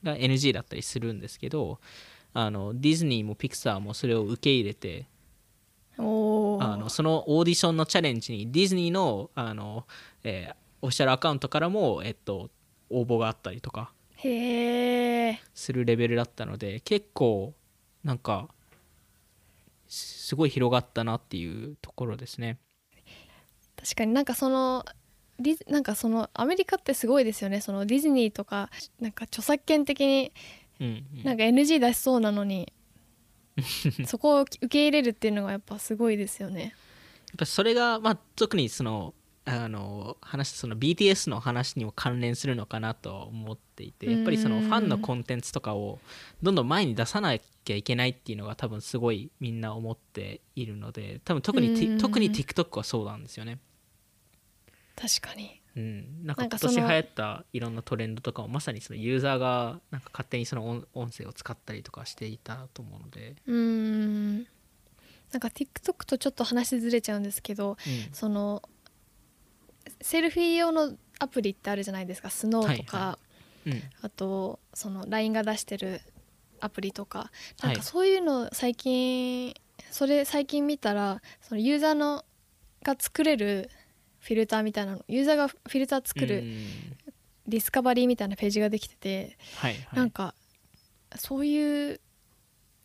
[0.03, 1.79] が NG だったりするんですけど
[2.33, 5.07] あのディズニーもピクサーもそれを受け入れて
[5.97, 9.85] あのそのオーディションのチャレンジにディズニーのあの、
[10.23, 12.49] えーオフィシャルアカウントからも、えっと、
[12.89, 13.91] 応募があったりとか
[15.53, 17.53] するレベルだったので結構
[18.03, 18.47] なんか
[19.87, 22.57] すすごい広がったなっていうところですね。
[23.81, 24.85] 確かになんかその
[25.39, 28.69] ディズなんかそのアメリカってすごいですよねそのディズニーとか
[28.99, 30.31] なんか著作権的に
[30.79, 32.71] うんうんなんか NG 出しそうなのに
[34.05, 36.61] そこを受け入れるっていうのがやっぱすごいですよね。
[36.63, 36.71] やっ
[37.37, 39.13] ぱそれが、まあ、特にその
[39.43, 45.99] あの話その BTS の話にも関連するのかなと思っていてやっぱりそのうんファンのコンテンツとかを
[46.43, 53.59] どんどん前に出さなきゃいけないっていうのが多分すごいみんな思っているので多分特に、特に TikTok はそうなんですよね。
[55.01, 55.59] 確かに。
[55.75, 64.47] うん、なんか今年流行ったいろんなトレンドとかもまさにそのユーザーがなんか勝手にその音音声を使ったりとかしていたと思うので、うーん。
[65.31, 68.13] なんか TikTok とちょっと話ずれちゃうんですけどうん。
[68.13, 68.61] その
[70.01, 72.29] セルフィー用のアプリってあるじゃないですか。
[72.29, 73.19] スノーとか、は
[73.65, 73.83] いうん。
[74.01, 76.01] あとその LINE が出してる
[76.59, 77.31] アプリとか。
[77.61, 79.53] なんはいかそういうの最近
[79.89, 82.25] それ最近見たらそのユーザーの
[82.83, 83.69] が作れる
[84.21, 85.05] フィルターみたいなの。
[85.07, 86.65] ユーザーがフィルター作るうん。
[87.47, 89.87] ディスカバリーみたいなページができてて、はいはい。
[89.93, 90.33] なんか
[91.15, 91.99] そういう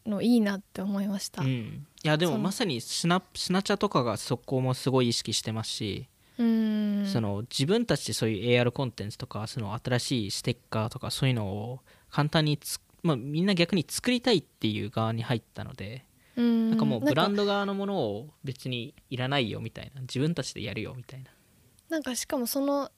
[0.06, 1.42] のいいなって思いました。
[1.42, 6.08] うん、いやでもまさにスナスナチャとかがそこもすごい意識してますし、
[6.38, 7.06] うーん。
[7.06, 11.80] その自分たちでそういう AR コンテンツとかその新しいステッカーとかそういうのを
[12.10, 16.05] 簡単につ、まあ、みんな逆に作りたいっていう側に入ったので、
[16.42, 16.70] ん。
[16.70, 20.00] なんかもうブランドド側のものを別にいらないよみたいな。
[20.02, 21.30] 自分たちでやるよみたいな。
[21.88, 22.90] なんかしかもその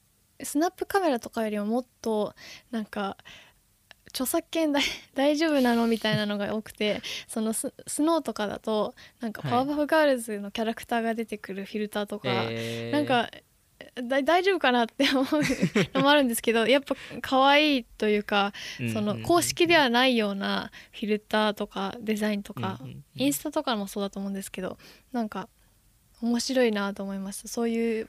[0.42, 2.34] スナップカメラとかよりももっと
[2.70, 3.16] なんか
[4.08, 4.82] 著作権大
[5.14, 9.50] 大丈夫なのみたいなのが多くてそのススノーとかだとなんかはい。
[9.50, 12.92] パワーパフガールズのキャラクターが出てくるフィルターとか、えー。
[12.92, 13.30] なんかだ
[14.02, 15.24] 大丈夫かなって 思う
[15.94, 18.52] のもあるんですけどやっぱ可愛いというか
[18.92, 23.04] その公式ではないようなフィルターとかデザインとか、うんうんうん。
[23.16, 24.78] インスタとかもそうだと思うんですけど
[25.12, 25.48] なんか
[26.20, 28.08] 面白いなと思いましたそういう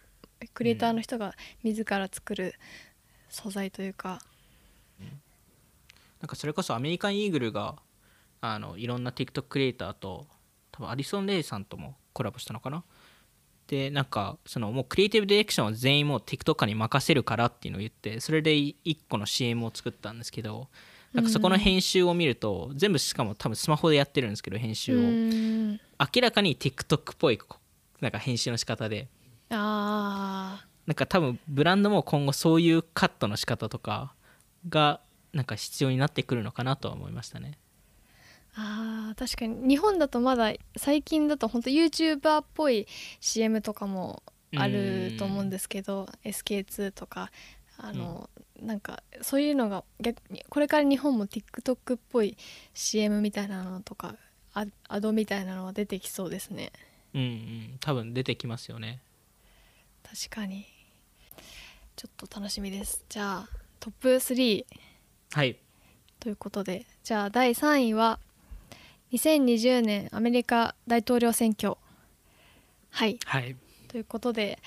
[0.54, 2.56] クリエイターの人が自ら作る
[3.30, 4.22] 素材というか、
[6.20, 7.76] なんかそれこそアメリカンイーグルが
[8.42, 10.26] あのいろんな TikTok クリエイターと
[10.72, 12.84] 多分アリソン・レイさんともコラボしたのかな
[13.70, 18.76] でなんかそのもうクリエイティブディレクションは全員もう TikToker に任せるからっていうのを言ってそれで1
[19.08, 20.70] 個の CM を作ったんですけど
[21.14, 25.02] なんかそこの編集を見ると全部しかも多分スマホでやってるんですけど編集を。
[25.02, 27.40] 明らかに TikTok っぽい
[28.02, 29.08] なんか編集の仕方で。
[29.52, 34.14] あなんか多分ブランドも今後そういうカットの仕方とか
[34.68, 35.02] が
[35.34, 37.58] なんか必要になってくるのかなとは思いましたね。
[38.58, 39.68] ーあー確かに。
[39.68, 42.88] 日本だとまだ最近だと本当 YouTuber っぽい
[43.20, 44.24] CM とかも
[44.56, 47.32] あると思うんですけど SK2 とか
[47.78, 48.30] あの、
[48.62, 52.38] なんかそういうのが逆にこれから日本も TikTok っぽい
[52.74, 54.16] CM みたいなのとか
[54.54, 56.72] アアドみたいなのは出てきそうですね。
[57.14, 57.78] うんうん。
[57.80, 59.00] 多分出てきますよね。
[60.04, 60.66] 確かに。
[61.96, 63.04] ちょっと楽しみです。
[63.10, 64.66] じゃあトップ3
[65.34, 65.58] はい。
[66.20, 68.20] ということでじゃあ第3位は
[69.14, 71.76] 2020年アメリカ大統領選挙。
[72.92, 73.20] はい。
[73.26, 73.56] はい。
[73.88, 74.60] ということで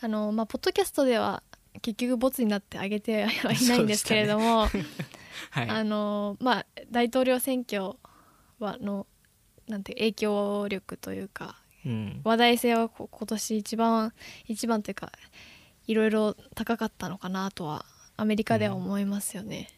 [0.00, 1.42] あの、まあ、ポッドキャストでは
[1.80, 4.66] 結局ボツになってあげてはいないんですけれども、
[5.50, 5.68] はい。
[5.68, 7.92] あのまあ大統領選挙
[8.58, 9.06] はの
[9.68, 12.20] なんて影響力というかうん。
[12.24, 14.12] 話題性はこ今年一番
[14.46, 15.12] 一番というか
[15.86, 17.84] いろいろ高かったのかなとは
[18.16, 19.68] アメリカでは思いますよね。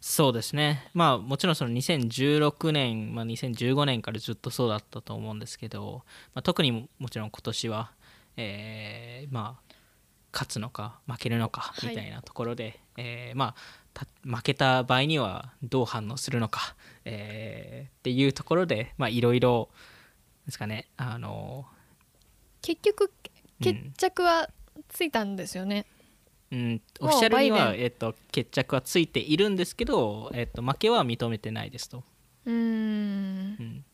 [0.00, 6.02] そうですねまあもちろんその2016年、まあ、2015年からずっとそうだったと思うんですけど、
[6.34, 7.90] まあ、特にももちろん今年は、
[8.36, 9.66] えーまあ
[10.32, 13.54] 勝つのか負けるのかはいみたいなところで、えーまあ
[13.94, 16.76] た負けた場合にはどう反応するのか、
[17.06, 19.70] えーっていうところでまあいろいろ
[20.44, 21.64] ですかねあの
[22.60, 23.10] 結局うん
[23.64, 24.50] 決着は
[24.88, 25.86] ついたんですよね。
[25.88, 25.95] うん、
[26.52, 32.04] オもうフィシャルには、えっと、決着はついているんですけど、えっと、負けは認めてないですと。
[32.44, 32.56] うーん。
[32.56, 32.60] う
[33.62, 33.84] ん。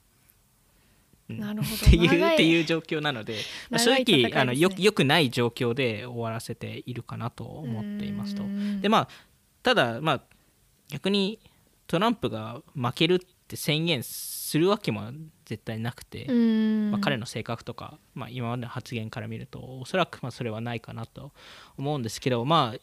[1.30, 1.38] うん。
[1.38, 1.76] なるほど。
[1.76, 3.38] っていうていう状況なので、
[3.70, 4.34] まあ正長い戦いですね。
[4.34, 8.42] 直あのよよくない状況で終わらせているかなと思っていますと。
[8.42, 8.48] うー。
[8.48, 8.80] ん。
[8.80, 9.08] でまあ
[9.62, 10.22] ただまあ
[10.88, 11.38] 逆に
[11.86, 15.10] トランプが負けるって宣言するわけも
[15.44, 16.26] 絶対なくて、
[16.90, 21.32] まあ、彼の性格とか、まあ、今までの発言から見るとおそらくまあそれはないかなと
[21.76, 22.80] 思うんですけどまあ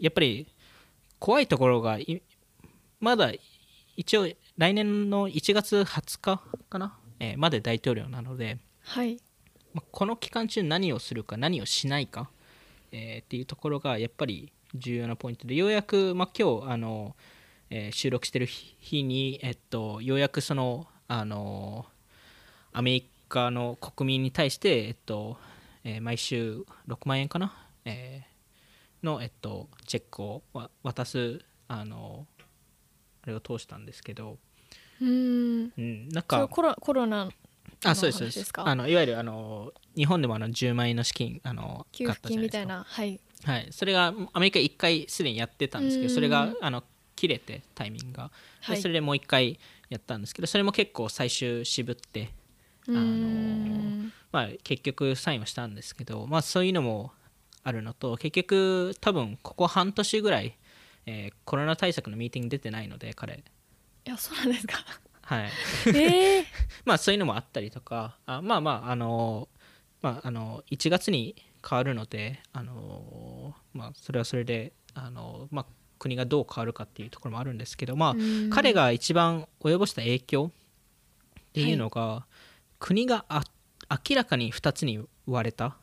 [0.00, 0.46] やっぱり
[1.18, 2.22] 怖いところがい
[3.00, 3.32] まだ
[3.96, 9.18] 一応来年の1月20日かな、えーまで大統領なので、はい。
[9.72, 12.30] まあ、この期間中何をするか何をしないか、
[12.92, 17.16] えーっていうところがやっぱり重要なポイントでようやく、まあ、今日あの、
[17.70, 21.86] えー収録してる日日に、えっと、ようやくそのあの
[22.72, 25.36] アメリカの国民に対して、えっと
[25.84, 27.54] えー毎週6万円かな、
[27.84, 32.26] えーの、えっと、チェックをわ渡すあの
[33.22, 34.38] あれを通したんですけど、
[35.00, 35.72] うーん。
[35.76, 37.28] うん、なんそかうコロコロナ
[37.84, 38.52] あそうですそうです。
[38.56, 43.20] あのいわゆるあの日本でもあの10万円の資金あの給付金みたい買ったじゃなはい。
[43.44, 46.82] はい、それがアメリカ1回すでにやってたんですけうんどそれがあの
[47.14, 48.24] 切れてタイミングが。
[48.24, 48.82] ではい。
[48.82, 49.58] それでもう1回
[49.88, 52.30] やったんですけどそれも結構最終渋って、
[52.88, 57.12] あのんまあ、結局サインはしたんですけど、まあ、そういうのも
[57.62, 60.56] あるのと結局多分ここ半年ぐらい、
[61.06, 63.34] えーコロナ対策のミーティング出てないので彼。
[64.04, 64.78] いやそうなんですか。
[65.22, 65.50] はい。
[65.94, 66.44] ええ
[66.84, 69.48] まあそういうのもあったりとかあまあまああの
[70.00, 71.34] まああの1月に
[71.68, 75.66] 変わるのであのまあそれはそれであのまあ
[76.06, 78.50] 国がどう変わるかっていうところもあるんですけどまあうん。
[78.50, 82.26] 彼が一番及ぼした影響っていうのが、
[82.78, 83.42] 国があ
[84.08, 85.76] 明らかに2つに割れた。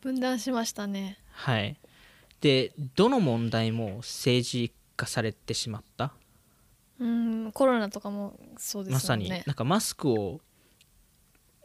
[0.00, 1.18] 分断しましたね。
[1.32, 1.76] はい。
[2.40, 6.12] でどの問題も政治化されてしまった。
[6.98, 8.94] うんコロナとかもそうですよね。
[8.94, 9.28] まさに。
[9.28, 10.40] なんかマスクを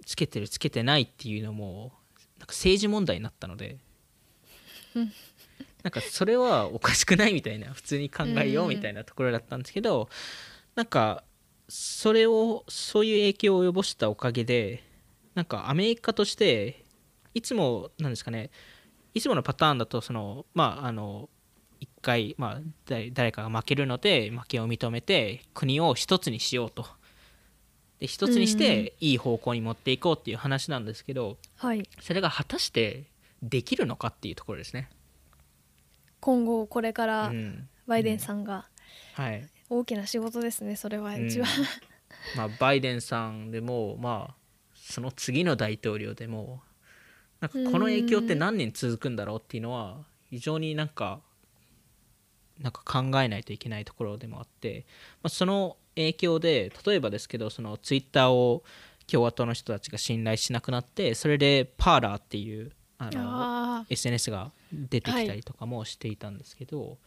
[0.06, 1.94] つけてるつけてないっていうのも
[2.40, 3.78] なんか政治問題になったので。
[4.96, 5.12] うん
[5.84, 10.10] なんかそれはおかしくないみたいな普通に考えよううんみたいなところだったんですけど
[10.76, 11.24] なんか
[11.68, 14.84] それをそういう影響を及ぼしたおかげで
[15.36, 16.84] なんかアメリカとして
[17.34, 18.52] いつもなんですかね
[19.14, 21.30] いつものパターンだとそのまああの
[21.80, 26.86] 一回、まあ、誰誰かが負けるので負けを認めて国を一つにしようと。
[28.00, 31.88] で一つにしうんうんていい方向に持っていこうっていう話なんですけどはい。
[32.02, 33.04] それが果たして
[33.42, 34.90] できるのかっていうところですね。
[36.24, 37.68] 今後これからうん。
[37.86, 38.66] バイデンさんが
[39.16, 39.46] はい。
[39.70, 41.50] 大きな仕事ですねそれは一番、
[42.38, 44.36] まあ、バイデンさんでも、まあ、
[44.76, 46.62] その次の大統領でも
[47.42, 49.98] なんかこの影響って何年続くんだろうっていうのは
[50.30, 51.20] 非常になんか
[52.62, 54.86] なんか考えないといけないところでもあって、
[55.24, 58.64] まあ、その影響で例えばですけどそのツイッターを
[59.08, 62.72] 共和党の人たちが信頼しなくなってそれでパーラーっていう
[63.08, 66.98] あのあ SNS が出てきたりとかもしていたんですけど、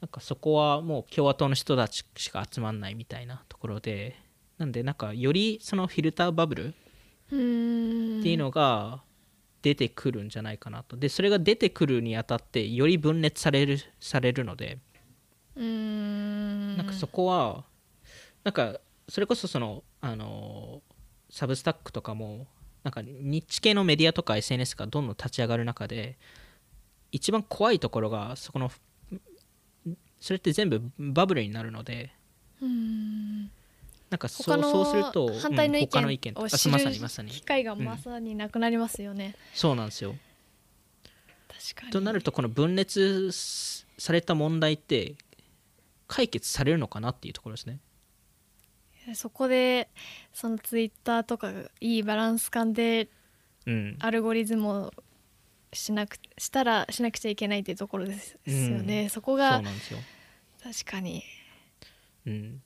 [0.00, 4.16] なんかそこはもう共和党の人たちしか集まんないみたいなところで
[4.58, 6.72] なんでなんかよりそのフィルターバブルっ
[7.30, 9.02] ていうのが
[9.62, 10.96] 出てくるんじゃないかなと。
[10.96, 14.78] でそれが出てくるにあたってより分裂されるされるので
[15.56, 16.76] うーん。
[16.76, 17.64] なんかそこは
[18.44, 20.80] なんかそれこそそのあの
[21.30, 22.46] サブスタックとかも
[22.84, 26.16] なんか日系のメディアとか SNS がどんどん立ち上がる中で
[27.12, 28.70] 一番怖いところがそこの
[30.20, 32.12] それって全部バブルになるので
[32.60, 33.50] うーん。
[34.10, 40.14] なんかそうそうすると反対の意うん他の意見見とあまを知る機会がまさになくなりますよね、そうなんですよ。
[41.46, 41.92] 確かに。
[41.92, 45.16] となるとこの分裂された問題って
[46.06, 47.80] 解決されるのかなっていうところですね
[49.14, 49.88] そこで
[50.32, 53.08] そのツイッターとかがいいバランス感で
[53.66, 53.96] うん。
[54.00, 54.90] アルゴリズムを
[55.72, 59.08] しなくしたらしなくちゃいけないっていうところです,、よね。
[59.10, 59.98] そこそうんですよ、
[60.62, 61.22] 確かに。
[62.26, 62.62] うん、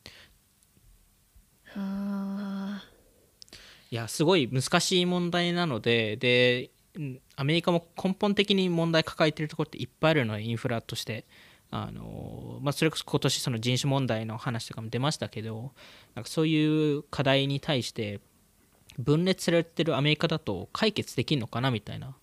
[1.77, 2.85] あ
[3.91, 11.25] いやすごい難しい問題なのででうんアメリカも根本的に問題抱えているところっていっぱいあるのでインフラとして
[11.73, 15.73] あの、まあ、それこそ今年その人種問題の話とかも出ましたけど
[16.15, 18.21] なんかそういう課題に対して
[18.99, 22.15] 分裂されてるアメリカだと解決できるのかなみたいな。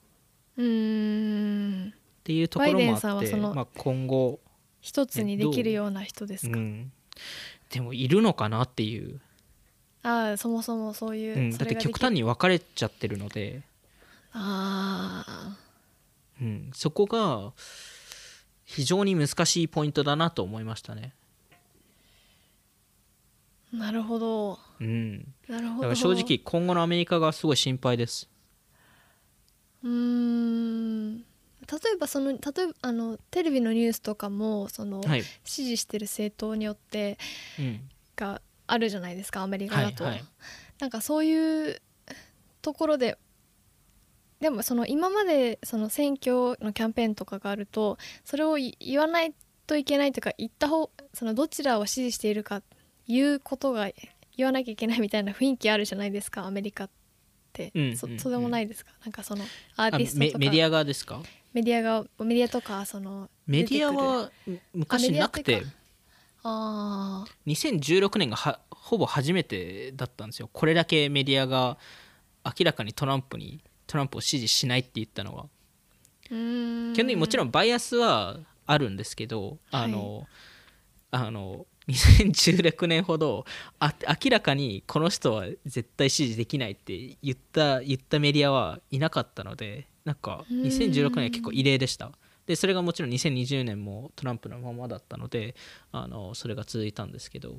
[0.56, 1.94] うーん
[2.24, 4.40] ていうところもあって、まあ、今後、
[4.82, 6.92] 一つにできるような人ですか、うん、
[7.72, 9.20] でもいるのかなっていう、
[10.04, 13.64] ああそもそもそういう、うん、だって極端にに分かれちゃってるので。
[14.32, 15.58] ああ
[16.40, 17.52] うん、そこが
[18.70, 21.16] 非常に難しいポイントだなと思いましたね。
[23.74, 24.60] なるほど。
[24.80, 25.96] うん、なるほど。
[25.96, 28.30] 正直今後のアメリカがすごい心配です。
[29.84, 31.18] うーん。
[31.18, 31.24] 例
[31.94, 37.18] えばその例えばあのテレビのニュースとかもその、はい、支持してる政党によって
[37.58, 37.82] うん、
[38.16, 40.24] があるじゃないですかアメリカだと、はいはい。
[40.80, 41.82] なんかそういう
[42.62, 43.18] ところで
[44.40, 49.34] でもその今までその選挙のキャンペーンとかがあるとそれをい言わない
[49.68, 52.62] といけないというか言った方そのどちらを支持しているか
[53.08, 53.90] いうことが
[54.38, 56.90] 言わなきゃいけないみたいな雰囲気あるじゃないですかアメリカっ
[57.52, 57.98] て、うんうんうん。
[57.98, 58.92] そそうでもないですか？
[59.04, 59.44] なんかその
[59.76, 60.38] アーあティストとか。
[60.38, 61.22] メメディア側ですか？
[61.52, 64.32] メディアがメディアとかそのメディアは
[64.74, 65.64] 昔なくて
[66.44, 70.50] ああー2016年がはほぼ初めてだったんですよ。
[70.54, 71.78] これだけメディアが
[72.46, 73.60] 明らかにトランプに
[73.90, 75.48] トランプを支持しないって言ったのは。
[76.22, 78.38] 基本的にもちろんバイアスは
[78.68, 79.84] あるんですけど、はい。
[79.86, 80.28] あの
[81.12, 83.46] あの2016年ほど
[83.80, 90.62] あ明らかにこの人は絶対支持できないって言った言ったメディアはいなかったのでなんかうん。
[90.62, 92.12] 2016年は結構異例でした。
[92.46, 95.56] でそれがもちろん2020年もトランプのままだったので
[95.92, 97.56] あのそれが続いたんですけど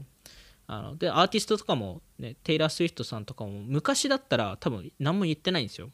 [0.66, 5.90] あのでアーティストとかも、ね、テイラー・スウィフトさんとかも昔だったら多分何も言ってないんですよ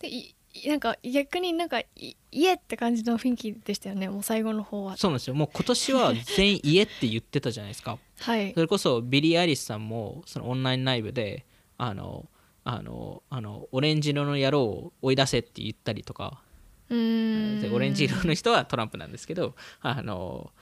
[0.00, 0.34] でい
[0.66, 1.88] なんか逆になんかい
[2.30, 4.08] 家って感じの雰囲気でしたよね。
[4.08, 4.96] もう最後の方は。
[4.96, 5.34] そうなんですよ。
[5.34, 7.98] もう今年は全員家って言ってたじゃないですか。
[8.20, 8.52] はい。
[8.54, 11.44] それこそビリー・アイリスさんもそのオンラインライブで
[11.76, 12.28] あの
[12.62, 16.40] あのあのオレンジ色の野郎を追い出せって言ったりとか。
[16.88, 17.60] うーん。
[17.60, 20.52] でオレンジ色の人はトランプなんですけどあの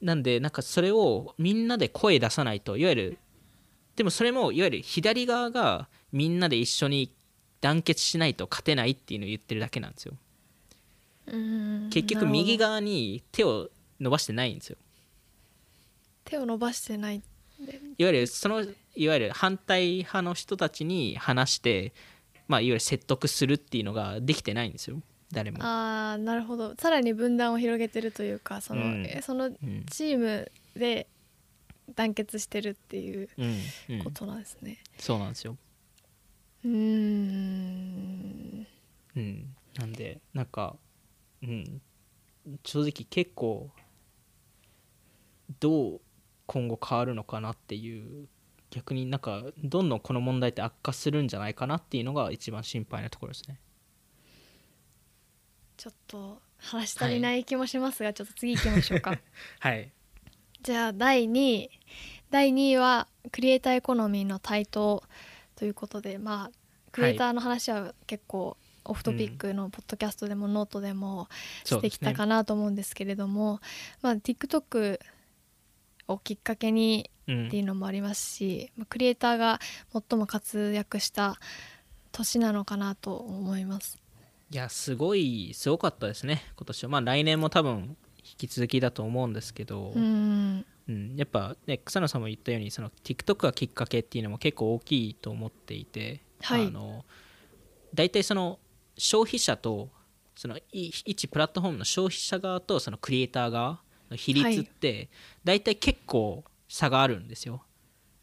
[0.00, 3.18] なんでなんかそれをみんなで声出さないといわゆる
[3.96, 7.10] でもそれもいわゆる左側がみんなで一緒に
[7.66, 10.14] 団結しないと勝てないっていうのを言ってるだけなんですよ。
[11.90, 14.76] 結局右側に手を伸ばしてないんですよ。
[16.24, 18.60] 手を伸ばしてないいわゆるその
[18.94, 21.92] いわゆる反対派の人たちに話して、
[22.46, 25.00] まあ、いわゆる説得するっていうのができてないんですよ。
[25.32, 25.58] 誰も。
[25.60, 26.76] ああなるほど。
[26.78, 29.06] さらに分断を広げてるというかその,、うん。
[29.06, 29.84] えそのうん。
[29.90, 31.08] チームで
[31.96, 33.58] 団結してるっていううん。
[33.90, 34.04] うん。
[34.04, 34.78] ことなんですね。
[34.98, 35.56] そうなんですよ、
[36.64, 38.66] うーん。
[39.16, 40.76] うん、なんでなんか、
[41.42, 41.80] うん、
[42.64, 43.70] 正直結構
[45.60, 46.00] どう
[46.46, 48.28] 今後変わるのかなっていう
[48.70, 53.58] 逆になんかどんどんこの問題って悪化するんじゃないかなっていうのが一番心配なところですね。
[55.76, 59.18] ちょっと話し足りない気もしますが、ちょっと次行きましょうか。
[59.60, 59.92] はい、
[60.62, 61.70] じゃあ第2位。
[62.30, 65.02] 第2位はクリエイターエコノミーの台頭
[65.56, 71.28] ということでまあクリエイターの話は結構オフトピックのポッドキャストでもノートでも
[71.64, 73.60] してきたかなと思うんですけれども、
[74.00, 75.00] まあ TikTok
[76.08, 79.60] をきっかけにうんっていうのもありますし、まあクリエイターが
[79.92, 81.38] 最も活躍した
[82.12, 83.98] 年なのかなと思います。
[84.50, 86.90] いやすごいすごかったですね今年は。
[86.90, 87.96] まあ来年も多分
[88.26, 90.64] 引き続きだと思うんですけど、うん。
[90.88, 96.66] うん、やっぱね草野さんも言ったようにその TikTok がきっかけっていうのも結構大きいと思っていて、はい。
[96.66, 97.04] あの
[97.94, 98.58] 大体その
[98.96, 99.88] 消費者と
[100.34, 105.08] そのい一プラットフォームの消費者側とそのクリエイター側の比率って
[105.44, 107.62] 大体結構差があるんですよ。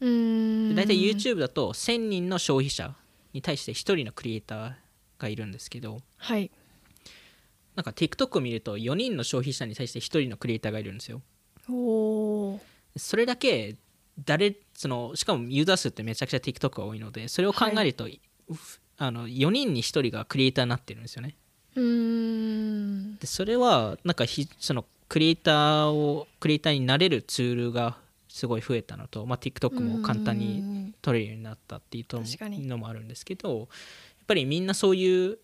[0.00, 0.68] うーん。
[0.70, 2.94] で大体 YouTube だと1000人の消費者
[3.32, 4.72] に対して1人のクリエイター
[5.18, 6.50] がいるんですけどはい
[7.74, 11.22] なんか TikTok を見ると4人の消費者に対して1人のクリエイターがいるんですよ。
[12.96, 13.76] それだけ
[14.22, 21.36] 誰そのしかもユーザー数ってめちゃくちゃ TikTok が多いのでそれを考えると、うふあの4人に1人がクリエイターになってるんですよね。
[21.74, 23.16] うーん。
[23.18, 27.98] でそれはなんかひそのクリエイターをクリエイターになれるツールが
[28.28, 32.06] すごい増えたのと、まあ、TikTok も簡単にに取れるようになったっていう
[32.66, 33.68] のもあるんですけどやっ
[34.26, 35.38] ぱりみんなそういう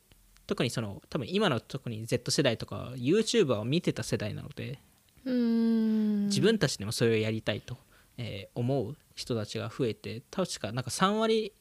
[0.51, 4.81] 特にその多分今の特に Z 世代とか YouTuber を見てた世代なので
[5.25, 6.27] うーん。
[6.27, 7.77] 自分たちでもそれをやりたいと、
[8.19, 11.53] えー思う人たちが増えて確かなんか3割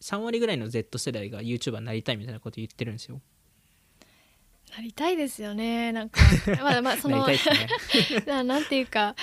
[0.00, 3.20] 3割ぐらいの Z 世代が YouTuber になりたいみたいなこと言ってるんですよ。
[4.76, 5.92] なりたいですよね。
[5.92, 6.20] なんか
[6.64, 7.24] まあまあその
[8.44, 9.14] なんていうか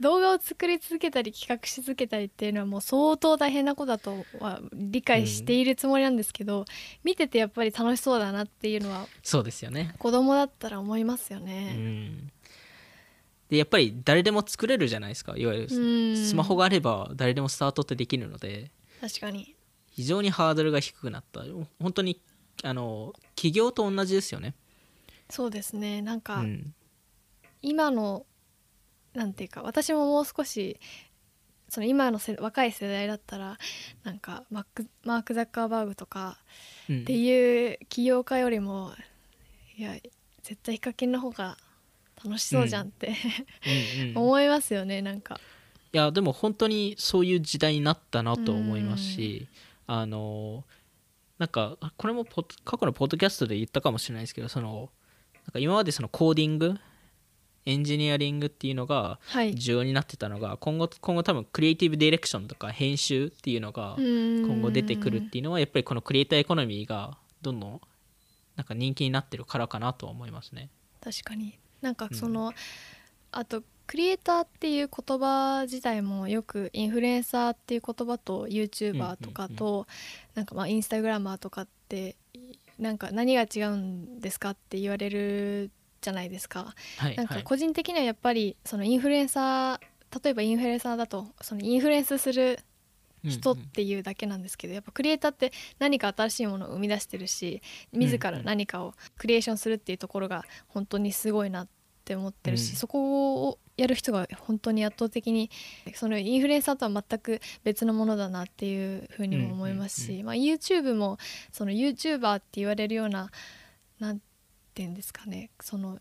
[0.00, 6.64] 動画を作り続けたり企画し続けたりっていうのはもう相当大変なことだとは理解しているつもりなんですけど、
[7.04, 9.94] 見ててやっぱり楽しそうだなっていうのはそうですよね。
[9.98, 11.74] 子供だったら思いますようね。
[11.74, 12.30] ん、
[13.48, 15.34] でやっぱり誰でも作れるじゃないですか。
[15.36, 16.16] いわゆるうん。
[16.16, 18.70] スマホがあれば誰でもスタートってできるので。
[19.00, 19.54] 確かに。
[19.90, 21.42] 非常にハードルが低くなった。
[21.80, 22.20] 本当に
[22.64, 24.54] あの企業と同じですよね。
[25.30, 26.02] そうですね。
[26.02, 26.74] なんうかん。
[27.62, 28.26] 今の
[29.14, 30.78] なんていうか私ももう少し
[31.68, 33.58] その今のせ若い世代だったら
[34.04, 36.38] なんかマックマーク・ザッカーバーグとか
[36.88, 38.92] うんっていう起業家よりも
[39.76, 39.94] いや
[40.42, 41.56] 絶対ヒカキンの方が
[42.24, 43.14] 楽しそうじゃんって、
[43.98, 44.18] うんうん。
[44.22, 45.40] 思いますよねなんか。
[45.92, 49.46] いやでも本当にそういう時代になったなと思いますし
[49.86, 50.64] あの
[51.38, 54.90] なんかこれも過去のポッドキャストで言ったかもしれないですけどその
[55.46, 56.74] なんか今までそのコーディング
[57.66, 59.54] エンジニアリングっていうのがはい。
[59.54, 67.80] 重要になってたのが今後今後多分クリエイティブディレクションとか編集っていうのが今今後出てくるっていうのはやっぱりこのクリエイターエコノミーがどんどん
[68.56, 70.70] なんか人気になってるからかなとは思いますね。
[71.00, 71.58] 確かに。
[71.80, 72.52] なんかその、
[73.32, 79.86] あとクリエイターっていう言葉自体もよくインフルエンサーっていう言葉と YouTuber とかと、
[80.34, 82.16] なんかまあインスタグラマーとかって
[82.78, 85.70] なんか何が違うんですかって言われる
[86.04, 86.74] じゃないですか。
[87.00, 87.26] なんかはい。
[87.26, 92.60] はい個人的にはやっぱりそのインフルエンサー例えばインフルエンサーだとそのインフルエンスする
[93.24, 101.68] 人っていうだけなんですけどやっぱクリエイターって何か新しいものを生み出してるし自ら何かをクリエーションするっていうところが本当にすごいなっ
[102.04, 102.76] て思ってるし、うん。
[102.76, 105.50] そこをやる人が本当に圧倒的に
[105.94, 111.18] そのインフルエンサーとは全く別のものだなっていうふうにも思いますし、まあ、YouTube も
[111.50, 113.30] その YouTuber って言われるような
[113.98, 114.20] なん
[114.74, 115.50] ていうんですかね。
[115.60, 115.98] その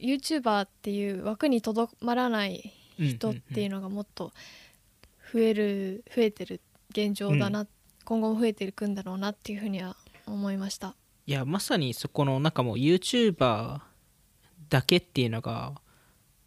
[0.00, 4.32] YouTuber っていう枠にとどまらない人っていうのがもっと
[5.32, 6.60] 増える増えてる
[6.90, 7.68] 現状だな、うん、
[8.04, 9.96] 今後も増えていくんだろうなっていうふうには
[10.26, 10.94] 思いました。
[11.26, 13.80] いやまさにそこのなんかもう YouTuber
[14.68, 15.72] だけっていうのが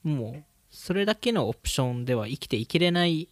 [0.03, 3.29] もうそれだけのオプションでは生きていけれない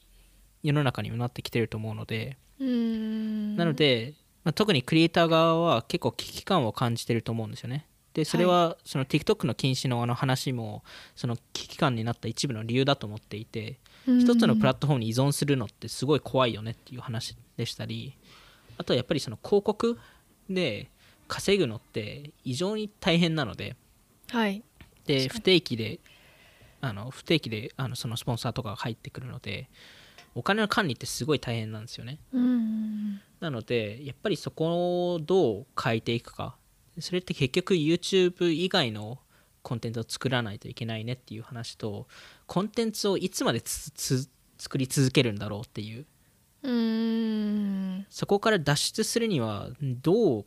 [0.64, 2.38] 世の中にもなってきてると思うので。
[2.60, 4.14] なので、
[4.44, 10.84] まあ、特にクリエイター側は結構危機感を感じてると思うんですよねでそれはその TikTok の禁止のあの話も
[11.16, 18.16] その危機感になった一部の理由だと思っていて一つのプラットフォームに依存するのってすごい怖いよねっていう話でしたり
[18.78, 19.98] あとはやっぱりその広告
[20.50, 20.90] で
[21.28, 23.76] 稼ぐのって異常に大変なので、
[24.30, 24.64] はい、
[25.06, 26.00] で不定期で
[26.82, 29.70] あの不定期であのそのスポンサーとかが入ってくるので
[30.36, 32.20] お金の管理ってすごい大変なんですよね。
[33.40, 36.56] なのでやっぱりそこをどう変えていくか
[37.00, 39.20] それって結局 YouTube 以外の
[39.62, 42.08] コンテンツを作らないといけないねっていう話と
[42.46, 46.06] コンテンツをいつまで作り続けるんだろうっていう。
[48.10, 50.46] そこから脱出するにはどう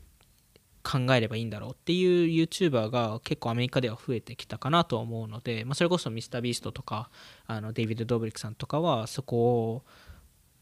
[0.83, 7.11] 考えればいいんだろうっていう YouTuber が結構アメリカでは増えてきたかなと思うので、まあ、それこそミスタービーストとか
[7.47, 9.83] あのデイビッド・ドブリックさんとかはそこを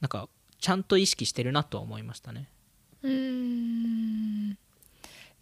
[0.01, 0.29] なんか
[0.59, 2.49] ちゃんと意識してるなと思いましたね。
[3.03, 4.59] うん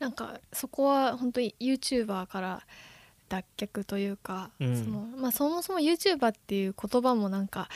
[0.03, 2.66] なんかそこは本当に YouTuber から
[3.28, 7.68] 脱却というか、うん、そのまあ、そもそも YouTuber っていう言葉もなんか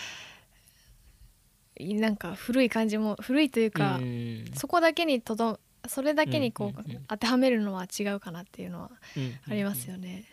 [1.78, 8.90] なんか古い感じも古いというか、うん、そこだけにとどそれだけにこう,、当てはめるのは違うかなっていうのは
[9.48, 10.24] ありますよね。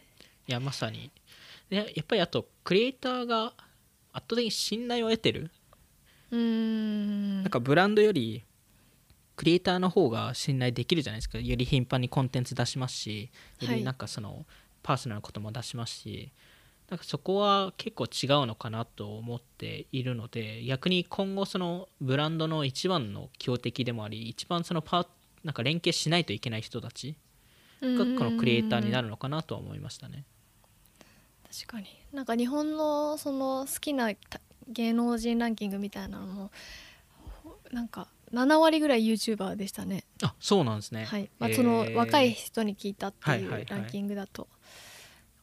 [0.47, 1.11] いやまさに。
[1.69, 3.53] でやっぱりあとクリエイターが
[4.13, 5.51] 圧倒的に信頼を得てる。
[6.31, 7.43] うん。
[7.43, 8.43] なんかブランドより
[9.35, 11.39] クリエイターの方が信頼できるじゃないですか。
[11.39, 13.31] より頻繁にコンテンツ出しますし
[13.61, 14.45] よりなんかその、
[14.83, 16.31] パーソナルなことも出しますし。
[16.89, 25.07] なんかそこは結構違うのかなと思っているので逆に今後そのブランドの一番の強敵でもあり一番そのパ
[25.43, 27.15] なんか連携しないといけない人たち
[27.81, 30.23] がこのクリエイターになるのかなとは思いましたね。
[31.51, 31.87] 確かに。
[32.13, 34.11] なんか日本のその好きな
[34.67, 36.51] 芸能人ランキングみたいなのも
[37.71, 40.03] なんか7割ぐらい YouTuber でしたね。
[40.23, 41.05] あそうなんですね。
[41.05, 44.47] はい、まあ、その若い人に聞いたっていうランキングだと、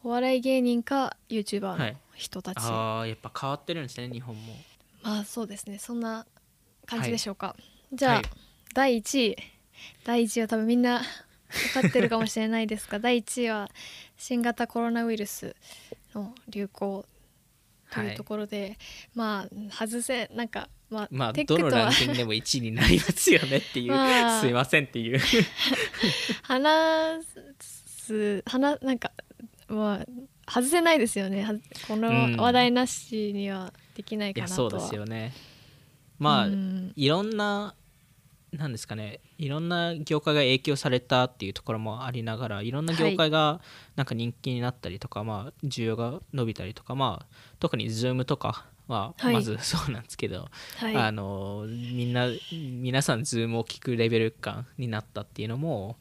[0.03, 4.55] お笑い芸人か YouTuber の人たち、はい、ああやっぱ変わってるんですね日本も。
[5.03, 5.79] まあそうですね。
[5.79, 6.27] そんな
[6.87, 7.57] 感じでしょうか、は
[7.93, 8.25] い、じゃあ、はい、
[8.75, 9.37] 第1位。
[10.05, 11.01] 第1位は多分みんな
[11.75, 13.71] 分かってるかもしれないですが 第1位は
[14.17, 15.57] 新型コロナウイルス
[16.15, 17.07] の流行
[17.91, 18.77] というところで、はい、
[19.15, 25.21] まあ外せなんかまあ、まあ、どのランキングでも1位になりますよねっていう、まあ、すいませんっていう。
[26.43, 27.25] 話
[27.61, 29.13] す話なんか
[29.69, 30.05] ま
[30.47, 31.47] あ外せないですよね。
[31.87, 35.33] この話題なしにはできないかなと、うん、そうですよね。
[36.19, 37.75] まあ、うん、いろんな
[38.53, 39.21] なんですかね。
[39.39, 43.61] いろんな業界が影響されたっていうところもありながらいろんな業界が
[43.95, 47.27] なんか人気になったりとか、はい、まあ、需要が伸びたりとか、まあ、
[47.61, 55.97] 特に Zoom とかはまずそうなんですけど、はい、あのみんな皆さん Zoom を聞くレベル感になったっていうのも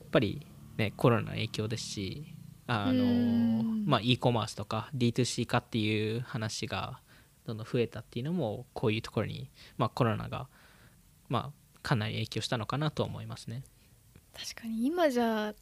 [0.00, 0.46] やっぱり、
[0.76, 2.34] ね、コロナの影響ですし
[2.66, 7.00] あの、まあ、e コマースとか D2C 化っていう話が
[7.46, 10.48] どんどん増えたっていうのもこういうところに、まあ、コロナが、
[11.28, 13.62] まあ、かなり影響したのかなと思いますね。
[14.36, 14.86] 確かに。
[14.86, 15.54] 今じゃ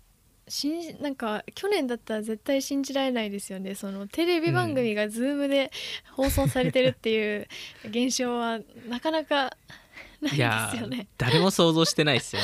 [0.49, 3.75] 信なんか去年だったら絶対信じられないですよね。
[3.75, 5.71] そのテレビ番組が Zoom で
[6.13, 7.47] 放送されてるっていう
[7.85, 9.57] 現象はなかなか
[10.21, 10.37] ない
[10.73, 11.09] ですよね。
[11.19, 12.43] 誰も想像してないですよ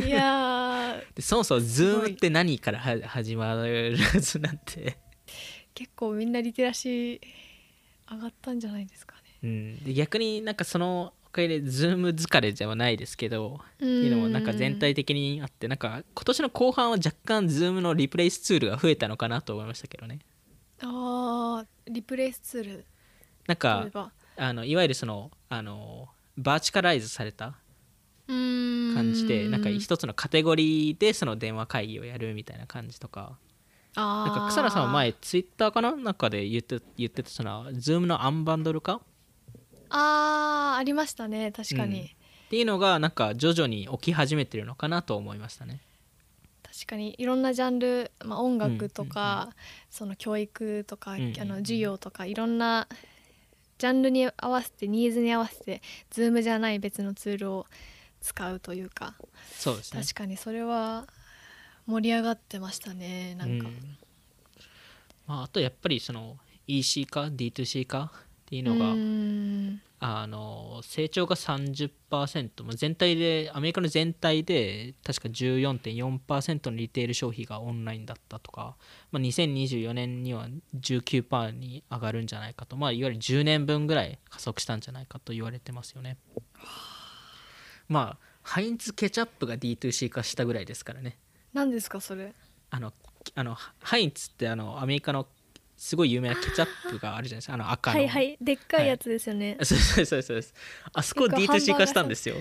[0.00, 0.06] ね。
[0.08, 4.96] いや そもそも Zoom って何から始まるはずなんて。
[5.74, 7.20] 結構みんなリテラシー
[8.10, 20.20] 上がったんじゃないですかね、うん、で逆になんかその回でズーム疲れではないですけどっていうのもなんか全体的にあってなんか今年の後半は若干ズームの replace ツールが増えたのかなと思いましたけどね。
[20.82, 22.84] あ replace ツール。
[23.46, 27.54] なんかあのいわゆるそのあの verticalize された
[28.26, 33.38] 感じでなんか一つのカテゴリーでその電話会議をやるみたいな感じとか。
[33.98, 35.96] なんか草野さんは前ツイッターかな？
[35.96, 39.00] なんかで言って言ってたそのズームの unbundle 化
[39.90, 42.08] あーありましたね確かに、うん、っ
[42.50, 45.80] ていうのがなんか徐々に起き始めてるのかなと思いましたね。
[46.62, 49.48] 確確かにいろんなジャンル、まあ、音楽とか、
[49.88, 51.40] その教育とか、うんうんうん。
[51.40, 52.86] あの授業とかいろんな
[53.78, 55.80] ジャンルに合わせてニーズに合わせて
[56.12, 57.66] Zoom じゃない別のツールを
[58.20, 59.14] 使うというか。
[59.52, 60.02] そうですね。
[60.02, 61.06] 確かにそれは
[61.86, 63.96] 盛り上がってましたねなんか、うん。
[65.26, 66.36] まあ、あとやっぱりその
[66.66, 68.12] EC 化 D2C 化
[68.46, 69.82] っていうのが、うーん。
[69.98, 71.90] あの成長が30%
[72.64, 78.76] まあ全体でアメリカの全体で確か14.4%のリテール消費がオンラインだったとか、
[79.10, 80.48] まあ、2024年には
[80.78, 86.18] 19%に上がるんじゃないかと、まあ、いわゆる10年分ぐらい加速したんじゃないかと言われてますよね。
[87.88, 91.18] まあハインツケチャップが D2C 化したぐらいですからね。
[91.54, 92.34] 何ですかそれ？
[92.70, 92.92] あの
[93.34, 95.26] あのハインツってあのアメリカの
[95.76, 97.54] すごい有名なケチャップがあるじゃないですか。
[97.54, 97.98] あの赤の。
[97.98, 98.38] はいはい。
[98.40, 100.36] でっかいやつですよね、 そうそうそうそう。
[100.36, 100.54] です
[100.92, 102.36] あそこをよくハンバーガー D2C 化したんですよ。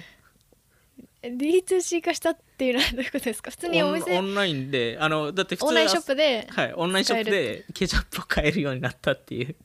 [1.22, 3.52] D2C 化したっていうのはどういうことですか？
[3.52, 4.98] 普通におオン店オンラインで。
[5.00, 9.56] あのだって普通オンラインショップではいオンラインショップでケチャップを買えるようになったっていう。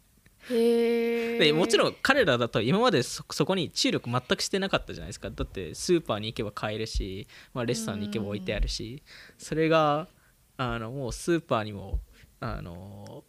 [0.50, 5.30] へえでもちろん彼らだと今までそそこに注力全くしてなかったじゃないですか。
[5.30, 9.02] だってスーパーに行けば買えるし、まあ、レストランに行けば置いてあるし。
[9.38, 10.08] それが
[10.56, 12.00] あのもうスーパーにも
[12.40, 13.24] あの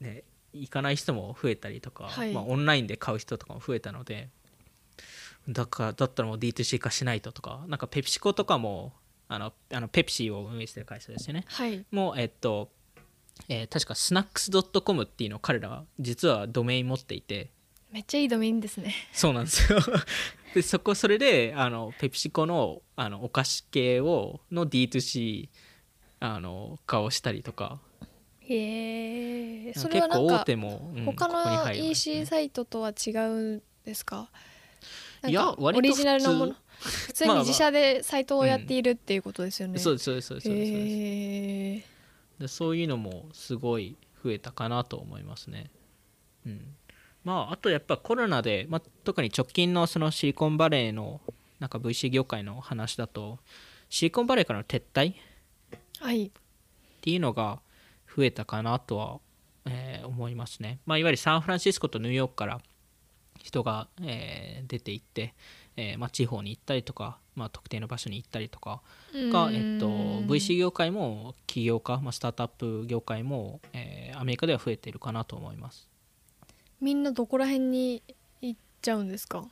[0.00, 2.32] ね行かない人も増えたりとか、はい。
[2.32, 4.28] まあ、オンラインで買う人とかも増えたので
[5.48, 8.92] だからだったらもう D2C 化しないととかなんかペプシコとかも
[9.28, 11.44] あのあのペプシを運営してる会社ですよね。
[11.48, 11.84] はい。
[11.90, 12.70] もうえっと、
[13.48, 17.50] えー確かスナックス .com っていうのを彼らは実はドメイン持っていて。
[17.90, 18.94] めっちゃいいドメインですね。
[19.12, 19.78] そうなんですよ。
[20.54, 25.48] でそこそれであのペプシコのあのお菓子系をの D2C
[26.20, 27.80] あの化をしたりとか
[28.48, 30.44] へえそれはなんか
[31.04, 34.30] 他の EC サイトとは違うんですか？
[35.26, 36.52] いや割とオリジナルのもの？
[36.78, 41.84] 普普通に自社でサイトをやっているっていうことですよね、そうですそうですそうです
[42.38, 45.70] でそういうのもすごい増えたかなと思いますね。
[46.44, 46.74] うん、
[47.24, 51.20] まああとやっぱコロナで、まあ、特に直近のそのシリコンバレーの
[51.58, 53.38] なんか VC 業界の話だと
[53.88, 55.14] シリコンバレーからの撤退
[56.00, 56.26] はい。
[56.26, 56.30] っ
[57.00, 57.60] ていうのが
[58.16, 59.20] 増えたかなとは、
[59.66, 60.78] えー思いますね。
[60.86, 62.60] まあ、いわゆるサンフランシスコとニューヨークから
[63.42, 65.34] 人が、えー出て行って、
[65.76, 68.80] えーまあ、地方に行ったりとか、まあ、特定の場所に行ったりとか
[69.12, 75.88] が、えっと、VC 業界も起業家、まあ、スタートアップ業界も、えーアメリカでは増えているかなと思います。
[76.80, 78.02] みんなどこら辺に
[78.40, 79.44] 行っちゃうんですか？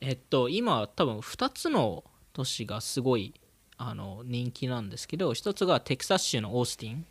[0.00, 3.32] えっと、今多分2つの都市がすごい
[3.78, 7.06] あの人気なんですけど1つがテキサス州のオースティン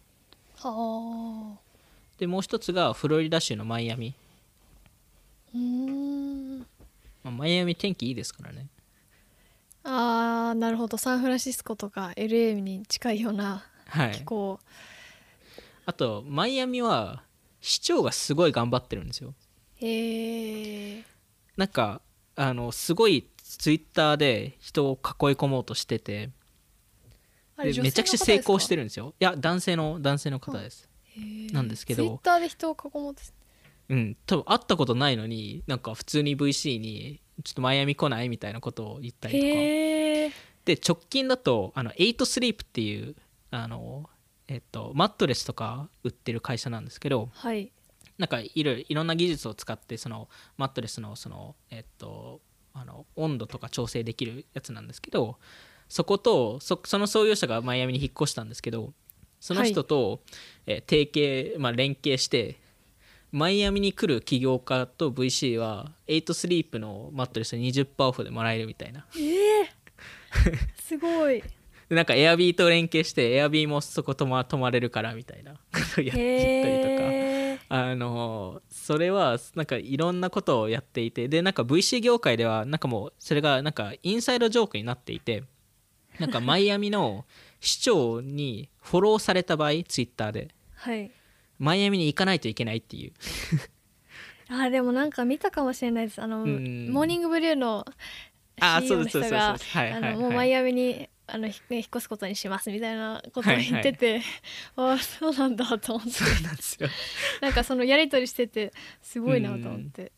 [0.70, 1.60] はあ。
[2.18, 4.14] でもう1つがフロリダ州のマイアミ、
[5.54, 6.60] うーん。
[6.60, 6.66] ま
[7.26, 8.68] あ、マイアミ天気いいですからね。
[9.84, 10.98] あーなるほど。
[10.98, 14.12] サンフランシスコとか LA に近いようなはい。
[14.12, 14.60] 気候、
[15.86, 17.24] あとマイアミは
[17.60, 19.34] 市長がすごい頑張ってるんですよ。
[19.76, 21.04] へえ
[21.58, 22.02] なんか
[22.36, 25.00] あのすごいツイッターで人を囲い
[25.36, 26.30] 込もうとしてて
[27.64, 29.14] めちゃくちゃ成功してるるんですよ。
[29.20, 30.90] いや男性の男性の方です、
[31.52, 32.04] なんですけど。
[32.04, 33.34] ツイッターで人を囲もうとして
[33.90, 34.18] うん。
[34.26, 39.54] 多分会ったことないのになんか普通に VC にちょっとマイアミ来ないみたいなことを言ったりとか。
[40.64, 43.16] で直近だとあの8スリープっていう
[43.50, 44.10] あの
[44.48, 47.30] えっとマットレスとか売ってる会社なんですけど。
[47.34, 47.72] はい。
[48.18, 52.40] なんかいろいろいろんな技術を使ってそのマットレスのそのえっと
[52.74, 55.40] あの温度とか調整できるやつなんですけど
[55.91, 58.93] そことそその創業者がマイアミに引っ越したんですけど
[59.41, 60.22] その人と、
[60.65, 62.61] えー提携、まあ、連携して
[63.34, 69.05] マイアミに来る起業家と VC は8スリープのマットレス20%オフでもらえるみたいな。
[69.18, 69.69] ええ
[70.81, 71.43] すごい。
[71.89, 75.53] でなんかエアビーと連携してエアビーもそこ泊ま泊まれるからみたいな。
[75.53, 75.59] こ
[75.95, 77.11] とをやって言ったりとか。
[77.68, 85.43] あのそれはなんかいろんなことをやっていてでなんか VC 業界ではなんかもうそれがなんかインサイドジョークになっていて
[86.22, 87.26] なんかマイアミの
[87.60, 90.49] 市長にフォローされた場合ツイッターで。
[90.76, 91.11] はい。
[91.60, 93.14] マイアミに行かないといけないっていう。
[94.49, 96.22] あでもなんか見たかもしれないです。
[96.22, 96.89] あの、うん。
[96.91, 97.85] モーニングブルーの
[98.60, 104.22] あ CEO の人そうですそうですそうがもうマイアミにあのひ引っ越すことにしますみたいなことを言ってて、
[104.76, 106.11] ああそうなんだと思って。
[106.11, 106.89] そうなんですよ。
[107.41, 110.11] なんかそのやり取りしててすごいなと思って、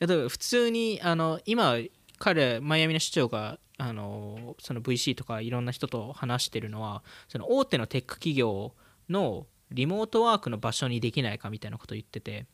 [0.00, 1.76] いや普通にあの今
[2.18, 8.72] 彼マイアミの市長があのその VC とかいろんな人と話してるのはその大手のテック企業
[9.08, 12.46] のリモートワークの場所にできないかみたいなことを言ってて。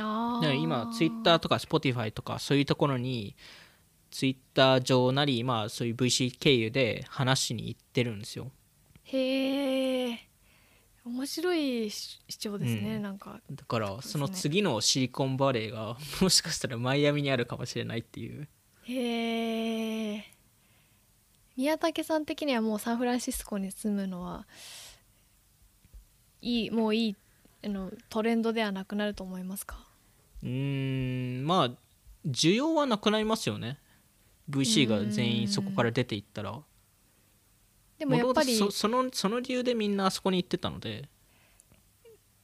[0.00, 3.36] あ今ツイッターとか Spotify とかそういうところに
[4.10, 8.50] ツイッター上なり、まあ、そういう VC 経由で話しに行ってるんですよ。
[9.04, 10.28] へえ
[11.04, 13.02] 面白い主張ですね、うん。
[13.02, 13.40] なんか。
[13.50, 18.48] だからその次のシリコンバレーが もしかしたらマイアミにあるかもしれないっていう。
[18.84, 20.31] へえ
[21.56, 24.46] 宮武さん的にはもうサンフランシスコに住むのは
[26.40, 27.16] いいもういい
[27.64, 29.76] あのトレンドではなくなると思いますか？
[30.42, 31.70] うーんまあ
[32.26, 33.78] 需要はなくなりますよね。
[34.50, 36.58] VC が全員そこから出ていったら。
[37.98, 41.08] でもやっぱりそそのその理由でみんなあそこに行ってたので。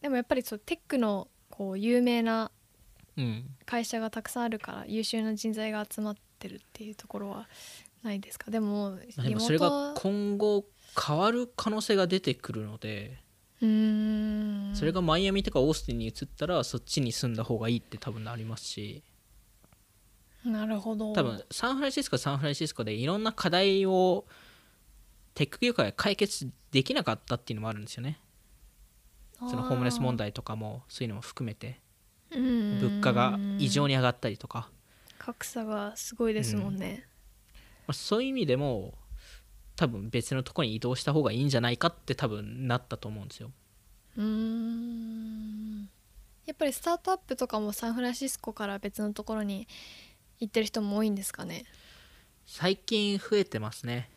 [0.00, 2.52] でもやっぱりそうテックのこう有名な
[3.16, 3.44] うん。
[3.66, 7.48] 会社がたくさんあるから優秀な人材が集まってるっていうところは
[8.02, 8.50] ないですか？
[8.50, 10.64] でもまあでもそれが今後
[11.06, 13.18] 変わる可能性が出てくるので
[13.60, 14.74] うーん。
[14.74, 19.02] それがマイアミとかオースティンに移ったらそっちに住んだ方がいいって多分なりますし。
[20.44, 21.12] なるほど。
[21.12, 24.24] 多分サンフランシスコはサンフランシスコでいろんな課題を
[25.34, 28.20] テック業界が解決できなかったっていうのもあるんですよね。
[29.38, 31.80] そのホームレス問題とかもそういうのも含めて。
[32.30, 34.68] 物物価が異常に上がったりとか、
[35.18, 37.08] 格差がすごいですもんね、
[37.88, 38.96] まあそういう意味でも
[39.74, 43.50] 多分別のところに移動した方がいいんじゃないかって多分なったと思うんですよ。
[44.16, 45.88] うーん。
[46.46, 49.68] やっぱりスタートアップとかもサンフランシスコから別のところに
[50.40, 51.64] 行ってる人も多いんですかね？
[52.46, 54.10] 最近増えてますね。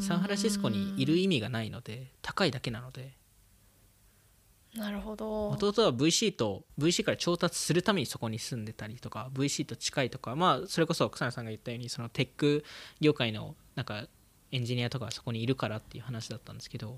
[0.00, 3.17] サンフランシスコにいる意味がないので高いだけなので
[4.74, 5.50] なるほど。
[5.50, 12.64] もともとは VC と VC から調達するためにそこに住んでたりとか VC と近いとかまあそれこそ草野さんが言ったようにそのテック
[13.00, 14.06] 業界のなんか
[14.52, 16.96] エンジニアとかがそこにいるからっていう話だったんですけど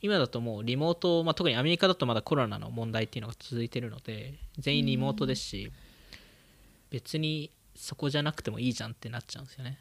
[0.00, 5.72] 今だともうリモート、まあ、特にアメリカだとまだコロナの問題っていうのが続いてるので全員リモートですし
[6.90, 9.78] 別にそこじゃなくてもいいじゃんってなっちゃうんですよね。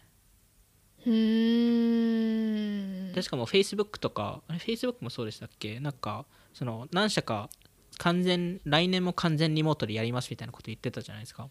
[1.06, 3.14] うーん。
[3.14, 5.80] でしかも Facebook とかあれ Facebook もそうでしたっけ？
[5.80, 6.26] なんか
[6.58, 7.52] その何社か
[8.00, 11.50] 完全来年も完全リモートでやりますみたいなこと言ってたじゃないですか、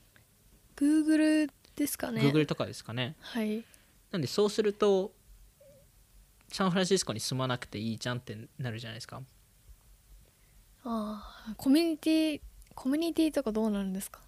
[0.75, 2.23] Google ですかね。
[2.23, 3.15] Google とかですかね。
[3.21, 3.63] はい。
[4.11, 5.13] なんでそうすると
[6.51, 9.23] サンフランシスコに住まなくていいじゃんってなるじゃないですか。
[10.83, 12.41] ああコミュニティ
[12.75, 14.19] コミュニティとかどうなるんですか？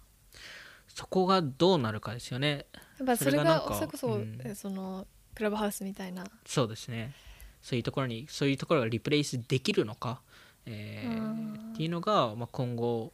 [0.87, 2.67] そこがどうなるかですよね。
[2.99, 4.39] やっぱそれがそれこそ、うん。
[4.45, 6.23] えそのクラブハウスみたいな。
[6.45, 7.13] そうですね。
[7.61, 10.21] そういうところにそういうところがリプレイスできるのか、
[10.69, 11.71] えーうん。
[11.73, 13.13] っていうのが、まあ、今後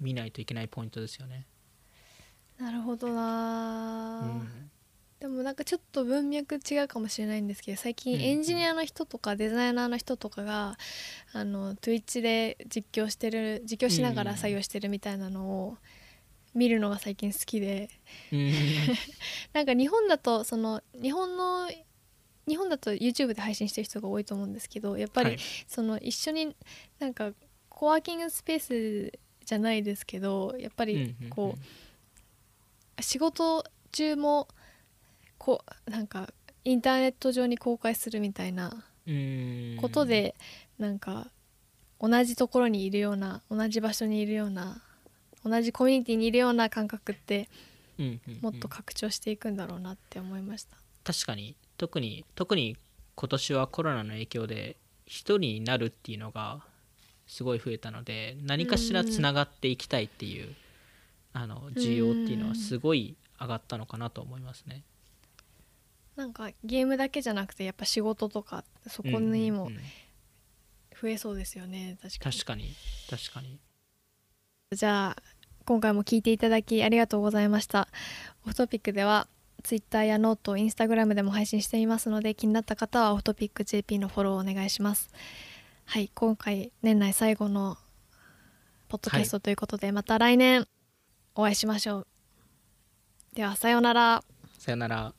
[0.00, 1.46] 見ないといけないポイントですよね、
[2.58, 4.70] なるほどな、うん。
[5.20, 10.76] でもなんかちょっと文脈違うかもしれないんですけど最近うんエンジニアの人とかデザイナーの人とかが、
[11.32, 15.76] あの Twitch で実況してる実況しながら作業してるみたいなのを
[16.54, 17.90] 見るのが最近好きで。
[18.32, 18.52] うん。
[19.52, 21.70] なんか日本だとその日本の
[22.48, 25.38] 日本だと YouTube で配信してる人が多いと思うんですけどやっぱり、はい。
[25.66, 26.56] その一緒に
[26.98, 27.32] なんか
[27.68, 28.60] コワーキングスペー
[29.10, 31.54] スじゃないですけどやっぱりうんうんこ
[32.98, 34.48] う、仕事中も
[35.38, 36.32] こうなんか
[36.64, 39.78] インターネット上に公開するみたいなうん。
[39.80, 40.34] ことで、
[40.78, 41.30] なんか
[42.00, 44.82] 同じところにいるような同じ場所にいるような
[45.44, 47.48] 同じコミュニティにいるような感覚って
[47.98, 48.38] うんうんうん。
[48.42, 50.76] もっと拡張していくんだろうなって思いました。
[51.04, 51.54] 確かに。
[51.78, 52.76] 特に特に
[53.14, 56.64] 今年はコロナの影響で一人になるっていうのが
[57.26, 60.54] すごい増えたので何かしらつながっていきたいっていう
[61.32, 64.82] あの需要っていうのはすごい上がったのかなと思いますね。
[66.16, 69.70] なんかゲームだけじゃなくてやっぱ仕事とかそこにも
[70.98, 72.34] 増えそうですよね確かに。
[72.34, 72.74] 確かに
[73.10, 73.58] 確かに。
[74.74, 75.22] じゃあ
[75.66, 77.88] 今回も聞いていただきありがとうございました。
[78.46, 79.28] オフトピックでは
[79.62, 85.10] Twitter やノート、Instagram でも配信していますので気になった方はオフトピック JP のフォローお願いします
[85.88, 87.78] はい今回年内最後の
[88.88, 90.66] ポッドキャストということで、また来年
[91.34, 92.06] お会いしましょう。
[93.34, 94.24] ではさようなら。
[94.58, 95.14] さよなら。